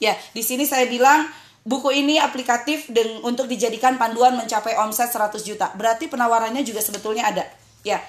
Ya, 0.02 0.18
di 0.34 0.42
sini 0.42 0.66
saya 0.66 0.90
bilang 0.90 1.30
buku 1.62 1.94
ini 1.94 2.18
aplikatif 2.18 2.90
untuk 3.22 3.46
dijadikan 3.46 4.02
panduan 4.02 4.42
mencapai 4.42 4.74
omset 4.82 5.14
100 5.14 5.38
juta. 5.46 5.70
Berarti 5.78 6.10
penawarannya 6.10 6.66
juga 6.66 6.82
sebetulnya 6.82 7.30
ada. 7.30 7.46
Ya. 7.86 8.02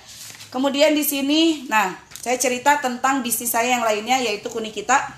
Kemudian 0.49 0.97
di 0.97 1.05
sini, 1.05 1.69
nah 1.69 1.93
saya 2.21 2.37
cerita 2.37 2.77
tentang 2.85 3.25
bisnis 3.25 3.49
saya 3.49 3.81
yang 3.81 3.85
lainnya 3.85 4.21
yaitu 4.21 4.53
Kuni 4.53 4.69
Kita. 4.69 5.17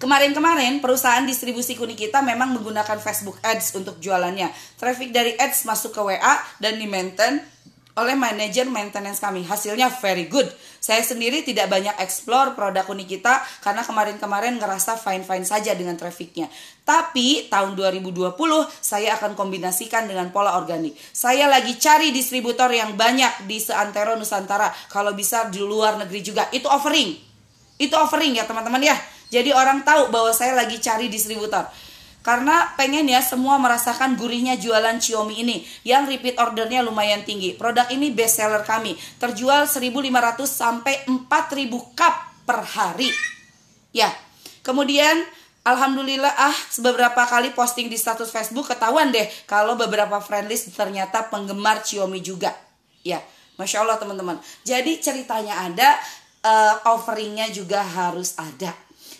Kemarin-kemarin 0.00 0.80
perusahaan 0.84 1.24
distribusi 1.24 1.76
Kuni 1.76 1.96
Kita 1.96 2.20
memang 2.20 2.52
menggunakan 2.56 3.00
Facebook 3.00 3.40
Ads 3.40 3.76
untuk 3.80 3.96
jualannya. 4.00 4.52
Traffic 4.76 5.12
dari 5.12 5.32
Ads 5.40 5.64
masuk 5.64 5.96
ke 5.96 6.00
WA 6.00 6.36
dan 6.60 6.76
di 6.76 6.84
maintain 6.84 7.40
oleh 7.98 8.14
manajer 8.14 8.70
maintenance 8.70 9.18
kami. 9.18 9.42
Hasilnya 9.42 9.90
very 9.98 10.30
good. 10.30 10.46
Saya 10.78 11.02
sendiri 11.02 11.42
tidak 11.42 11.68
banyak 11.68 11.96
explore 11.98 12.54
produk 12.54 12.86
Kuni 12.86 13.04
Kita 13.04 13.42
karena 13.64 13.82
kemarin-kemarin 13.82 14.56
ngerasa 14.58 14.96
fine-fine 15.00 15.46
saja 15.46 15.74
dengan 15.74 15.98
trafficnya. 15.98 16.46
Tapi 16.86 17.50
tahun 17.50 17.74
2020 17.74 18.34
saya 18.78 19.18
akan 19.18 19.34
kombinasikan 19.34 20.06
dengan 20.06 20.30
pola 20.30 20.56
organik. 20.56 20.94
Saya 21.10 21.50
lagi 21.50 21.76
cari 21.76 22.14
distributor 22.14 22.70
yang 22.70 22.94
banyak 22.94 23.46
di 23.50 23.58
seantero 23.58 24.14
Nusantara. 24.14 24.70
Kalau 24.88 25.12
bisa 25.12 25.50
di 25.50 25.58
luar 25.60 25.98
negeri 25.98 26.20
juga. 26.22 26.48
Itu 26.54 26.70
offering. 26.70 27.14
Itu 27.80 27.94
offering 27.96 28.36
ya 28.36 28.44
teman-teman 28.46 28.80
ya. 28.80 28.96
Jadi 29.30 29.54
orang 29.54 29.86
tahu 29.86 30.10
bahwa 30.10 30.34
saya 30.34 30.58
lagi 30.58 30.82
cari 30.82 31.06
distributor. 31.06 31.70
Karena 32.20 32.76
pengen 32.76 33.08
ya 33.08 33.24
semua 33.24 33.56
merasakan 33.56 34.20
gurihnya 34.20 34.60
jualan 34.60 35.00
Xiaomi 35.00 35.40
ini 35.40 35.56
yang 35.88 36.04
repeat 36.04 36.36
ordernya 36.36 36.84
lumayan 36.84 37.24
tinggi. 37.24 37.56
Produk 37.56 37.88
ini 37.88 38.12
best 38.12 38.36
seller 38.36 38.60
kami, 38.60 38.92
terjual 39.16 39.64
1500 39.64 40.44
sampai 40.44 41.00
4000 41.08 41.96
cup 41.96 42.14
per 42.44 42.60
hari. 42.60 43.08
Ya. 43.96 44.12
Kemudian 44.60 45.24
Alhamdulillah 45.60 46.32
ah 46.40 46.56
beberapa 46.80 47.20
kali 47.28 47.52
posting 47.52 47.92
di 47.92 48.00
status 48.00 48.32
Facebook 48.32 48.72
ketahuan 48.72 49.12
deh 49.12 49.28
kalau 49.44 49.76
beberapa 49.76 50.16
friendlist 50.16 50.72
ternyata 50.72 51.28
penggemar 51.28 51.84
Xiaomi 51.84 52.24
juga. 52.24 52.56
Ya, 53.04 53.20
masya 53.60 53.84
Allah 53.84 54.00
teman-teman. 54.00 54.40
Jadi 54.64 55.00
ceritanya 55.04 55.68
ada, 55.68 56.00
uh, 56.44 56.96
offeringnya 56.96 57.52
juga 57.52 57.84
harus 57.84 58.36
ada. 58.40 58.72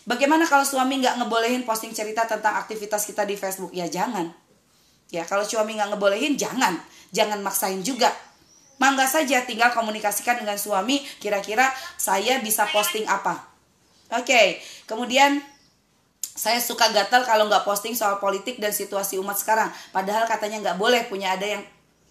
Bagaimana 0.09 0.49
kalau 0.49 0.65
suami 0.65 1.01
nggak 1.05 1.21
ngebolehin 1.21 1.63
posting 1.69 1.93
cerita 1.93 2.25
tentang 2.25 2.57
aktivitas 2.57 3.05
kita 3.05 3.29
di 3.29 3.37
Facebook? 3.37 3.73
Ya 3.77 3.85
jangan. 3.85 4.33
Ya, 5.11 5.27
kalau 5.27 5.43
suami 5.43 5.77
nggak 5.77 5.93
ngebolehin 5.93 6.39
jangan, 6.39 6.79
jangan 7.11 7.43
maksain 7.43 7.83
juga. 7.83 8.09
Mangga 8.81 9.05
saja 9.05 9.45
tinggal 9.45 9.75
komunikasikan 9.77 10.41
dengan 10.41 10.57
suami 10.57 11.05
kira-kira 11.21 11.69
saya 12.01 12.41
bisa 12.41 12.65
posting 12.73 13.05
apa. 13.05 13.45
Oke, 14.17 14.63
kemudian 14.89 15.45
saya 16.33 16.57
suka 16.63 16.89
gatal 16.89 17.27
kalau 17.29 17.45
nggak 17.51 17.69
posting 17.69 17.93
soal 17.93 18.17
politik 18.17 18.57
dan 18.57 18.73
situasi 18.73 19.21
umat 19.21 19.37
sekarang. 19.37 19.69
Padahal 19.93 20.25
katanya 20.25 20.63
nggak 20.65 20.79
boleh 20.81 21.05
punya 21.11 21.37
ada 21.37 21.45
yang 21.45 21.63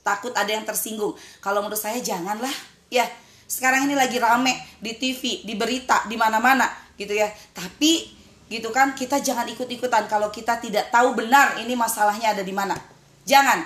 takut 0.06 0.30
ada 0.38 0.52
yang 0.54 0.62
tersinggung. 0.68 1.18
Kalau 1.42 1.66
menurut 1.66 1.80
saya 1.80 1.98
janganlah. 1.98 2.54
Ya, 2.94 3.10
sekarang 3.50 3.90
ini 3.90 3.98
lagi 3.98 4.22
rame 4.22 4.54
di 4.78 4.94
TV, 4.94 5.42
di 5.42 5.58
berita, 5.58 6.06
di 6.06 6.14
mana-mana 6.20 6.89
gitu 7.00 7.16
ya. 7.16 7.32
Tapi 7.56 8.12
gitu 8.52 8.70
kan 8.76 8.92
kita 8.92 9.24
jangan 9.24 9.48
ikut-ikutan 9.48 10.10
kalau 10.12 10.28
kita 10.28 10.60
tidak 10.60 10.92
tahu 10.92 11.16
benar 11.16 11.56
ini 11.64 11.74
masalahnya 11.80 12.36
ada 12.36 12.44
di 12.44 12.52
mana. 12.52 12.76
Jangan 13.24 13.64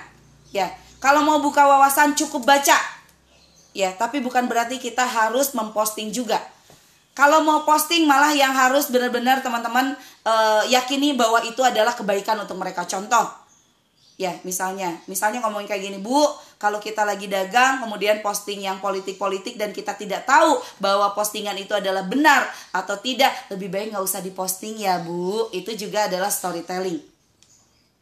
ya. 0.54 0.70
Kalau 1.02 1.26
mau 1.26 1.42
buka 1.42 1.66
wawasan 1.66 2.14
cukup 2.14 2.46
baca 2.46 2.78
ya. 3.74 3.90
Tapi 3.98 4.22
bukan 4.22 4.46
berarti 4.46 4.78
kita 4.78 5.04
harus 5.04 5.52
memposting 5.58 6.14
juga. 6.14 6.38
Kalau 7.14 7.46
mau 7.46 7.62
posting 7.66 8.10
malah 8.10 8.34
yang 8.34 8.54
harus 8.54 8.90
benar-benar 8.90 9.46
teman-teman 9.46 9.94
uh, 10.26 10.66
yakini 10.66 11.14
bahwa 11.14 11.46
itu 11.46 11.62
adalah 11.62 11.94
kebaikan 11.94 12.38
untuk 12.42 12.58
mereka. 12.58 12.86
Contoh 12.90 13.43
ya 14.20 14.36
misalnya. 14.46 15.02
Misalnya 15.10 15.42
ngomongin 15.42 15.68
kayak 15.70 15.84
gini 15.90 15.98
bu 15.98 16.22
kalau 16.62 16.78
kita 16.78 17.04
lagi 17.04 17.26
dagang 17.26 17.82
kemudian 17.82 18.22
posting 18.22 18.64
yang 18.64 18.78
politik-politik 18.84 19.58
dan 19.58 19.74
kita 19.74 19.98
tidak 19.98 20.24
tahu 20.28 20.60
bahwa 20.78 21.12
postingan 21.18 21.58
itu 21.58 21.74
adalah 21.74 22.06
benar 22.06 22.46
atau 22.72 23.00
tidak 23.00 23.32
lebih 23.50 23.74
baik 23.74 23.96
nggak 23.96 24.06
usah 24.06 24.22
diposting 24.22 24.78
ya 24.78 25.02
bu. 25.02 25.50
Itu 25.56 25.74
juga 25.74 26.06
adalah 26.12 26.30
storytelling. 26.30 27.02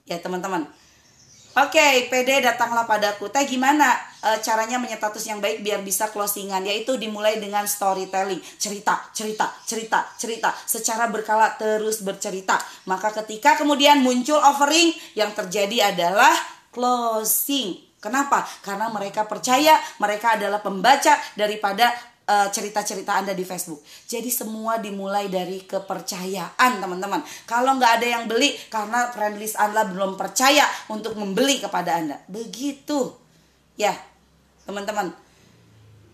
Ya 0.10 0.20
teman-teman 0.20 0.81
Oke, 1.52 2.08
PD 2.08 2.40
datanglah 2.40 2.88
padaku. 2.88 3.28
Teh 3.28 3.44
gimana 3.44 3.92
e, 4.24 4.40
caranya 4.40 4.80
menyetatus 4.80 5.28
yang 5.28 5.44
baik 5.44 5.60
biar 5.60 5.84
bisa 5.84 6.08
closingan? 6.08 6.64
Yaitu 6.64 6.96
dimulai 6.96 7.44
dengan 7.44 7.68
storytelling, 7.68 8.40
cerita, 8.56 9.12
cerita, 9.12 9.52
cerita, 9.68 10.08
cerita, 10.16 10.56
secara 10.64 11.12
berkala 11.12 11.60
terus 11.60 12.08
bercerita. 12.08 12.56
Maka 12.88 13.12
ketika 13.20 13.60
kemudian 13.60 14.00
muncul 14.00 14.40
offering, 14.40 14.96
yang 15.12 15.36
terjadi 15.36 15.92
adalah 15.92 16.32
closing. 16.72 17.76
Kenapa? 18.00 18.48
Karena 18.64 18.88
mereka 18.88 19.28
percaya 19.28 19.76
mereka 20.00 20.40
adalah 20.40 20.64
pembaca 20.64 21.20
daripada 21.36 21.92
cerita-cerita 22.52 23.18
Anda 23.18 23.34
di 23.36 23.44
Facebook. 23.48 23.82
Jadi 24.08 24.30
semua 24.30 24.78
dimulai 24.78 25.28
dari 25.28 25.64
kepercayaan, 25.66 26.80
teman-teman. 26.80 27.24
Kalau 27.50 27.76
nggak 27.80 28.02
ada 28.02 28.08
yang 28.08 28.24
beli 28.30 28.54
karena 28.70 29.10
friendlist 29.10 29.58
Anda 29.58 29.88
belum 29.88 30.16
percaya 30.16 30.64
untuk 30.92 31.18
membeli 31.18 31.60
kepada 31.60 31.98
Anda. 31.98 32.18
Begitu. 32.30 33.16
Ya, 33.80 33.96
teman-teman. 34.68 35.31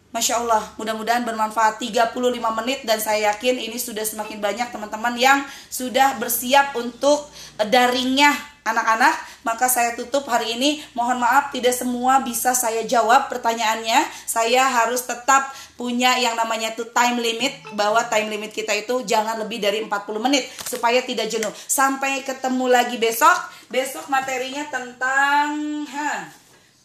Masya 0.08 0.40
Allah, 0.40 0.64
mudah-mudahan 0.80 1.28
bermanfaat 1.28 1.84
35 1.84 2.16
menit 2.64 2.80
dan 2.88 2.98
saya 3.04 3.36
yakin 3.36 3.60
ini 3.60 3.76
sudah 3.76 4.08
semakin 4.08 4.40
banyak 4.40 4.72
teman-teman 4.72 5.14
yang 5.20 5.44
sudah 5.68 6.16
bersiap 6.16 6.74
untuk 6.80 7.28
daringnya 7.60 8.32
anak-anak, 8.68 9.16
maka 9.48 9.72
saya 9.72 9.96
tutup 9.96 10.28
hari 10.28 10.56
ini. 10.60 10.84
Mohon 10.92 11.24
maaf 11.24 11.56
tidak 11.56 11.72
semua 11.76 12.20
bisa 12.24 12.52
saya 12.52 12.84
jawab 12.84 13.32
pertanyaannya. 13.32 14.04
Saya 14.28 14.68
harus 14.68 15.04
tetap 15.08 15.52
punya 15.80 16.20
yang 16.20 16.36
namanya 16.36 16.76
itu 16.76 16.84
time 16.92 17.20
limit 17.20 17.54
bahwa 17.76 18.04
time 18.12 18.28
limit 18.28 18.52
kita 18.52 18.76
itu 18.76 19.08
jangan 19.08 19.40
lebih 19.40 19.64
dari 19.64 19.84
40 19.84 19.92
menit 20.20 20.48
supaya 20.68 21.00
tidak 21.04 21.32
jenuh. 21.32 21.52
Sampai 21.56 22.24
ketemu 22.28 22.66
lagi 22.68 23.00
besok. 23.00 23.36
Besok 23.68 24.08
materinya 24.08 24.64
tentang 24.72 25.84
ha, 25.92 26.32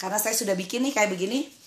karena 0.03 0.19
saya 0.19 0.35
sudah 0.35 0.59
bikin 0.59 0.83
nih 0.83 0.95
kayak 0.99 1.15
begini. 1.15 1.62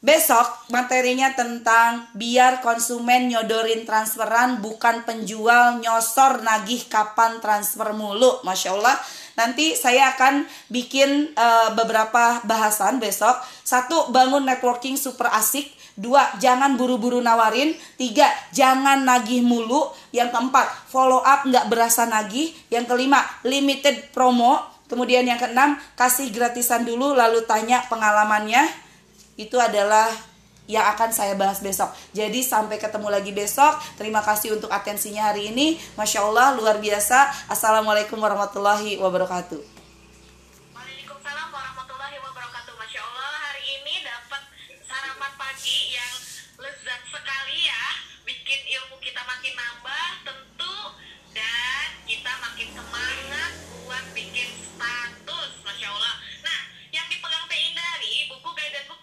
Besok 0.00 0.72
materinya 0.72 1.36
tentang 1.36 2.08
biar 2.16 2.64
konsumen 2.64 3.28
nyodorin 3.28 3.84
transferan 3.84 4.64
bukan 4.64 5.04
penjual 5.04 5.76
nyosor 5.76 6.40
nagih 6.40 6.88
kapan 6.88 7.36
transfer 7.44 7.92
mulu. 7.92 8.40
Masya 8.40 8.72
Allah 8.80 8.96
Nanti 9.40 9.72
saya 9.72 10.12
akan 10.12 10.44
bikin 10.68 11.32
uh, 11.32 11.72
beberapa 11.72 12.44
bahasan 12.44 13.00
besok. 13.00 13.40
Satu, 13.64 14.12
bangun 14.12 14.44
networking 14.44 15.00
super 15.00 15.32
asik. 15.32 15.72
Dua, 15.96 16.28
jangan 16.36 16.76
buru-buru 16.76 17.24
nawarin. 17.24 17.72
Tiga, 17.96 18.28
jangan 18.52 19.00
nagih 19.00 19.40
mulu. 19.40 19.88
Yang 20.12 20.36
keempat, 20.36 20.92
follow 20.92 21.24
up 21.24 21.48
nggak 21.48 21.72
berasa 21.72 22.04
nagih. 22.04 22.52
Yang 22.68 22.92
kelima, 22.92 23.24
limited 23.48 24.12
promo. 24.12 24.60
Kemudian 24.92 25.24
yang 25.24 25.40
keenam, 25.40 25.80
kasih 25.96 26.28
gratisan 26.34 26.84
dulu 26.84 27.16
lalu 27.16 27.40
tanya 27.48 27.80
pengalamannya. 27.88 28.89
Itu 29.38 29.58
adalah 29.58 30.10
yang 30.70 30.86
akan 30.94 31.10
saya 31.10 31.34
bahas 31.34 31.58
besok. 31.58 31.90
Jadi 32.14 32.46
sampai 32.46 32.78
ketemu 32.78 33.10
lagi 33.10 33.34
besok. 33.34 33.74
Terima 33.98 34.22
kasih 34.22 34.54
untuk 34.54 34.70
atensinya 34.70 35.34
hari 35.34 35.50
ini. 35.50 35.74
Masya 35.98 36.22
Allah 36.22 36.54
luar 36.54 36.78
biasa. 36.78 37.50
Assalamualaikum 37.50 38.16
warahmatullahi 38.22 39.02
wabarakatuh. 39.02 39.79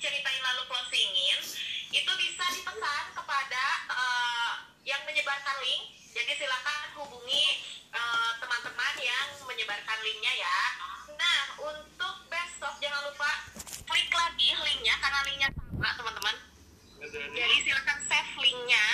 ceritain 0.08 0.40
lalu 0.40 0.64
closingin 0.72 1.40
itu 1.92 2.12
bisa 2.16 2.46
dipesan 2.56 3.04
kepada 3.12 3.64
uh, 3.92 4.54
yang 4.88 5.04
menyebarkan 5.04 5.60
link. 5.60 6.00
Jadi 6.18 6.34
silakan 6.34 6.98
hubungi 6.98 7.46
eh, 7.94 8.32
teman-teman 8.42 8.94
uh, 8.98 9.06
yang 9.06 9.28
menyebarkan 9.46 9.98
linknya 10.02 10.34
ya. 10.34 10.60
Nah 11.14 11.42
untuk 11.62 12.26
besok 12.26 12.74
jangan 12.82 13.06
lupa 13.06 13.30
klik 13.86 14.10
lagi 14.10 14.50
linknya 14.58 14.98
karena 14.98 15.20
linknya 15.28 15.50
sama 15.54 15.94
teman-teman. 15.94 16.36
Jadi 17.14 17.56
silakan 17.68 17.98
save 18.10 18.34
linknya. 18.42 18.86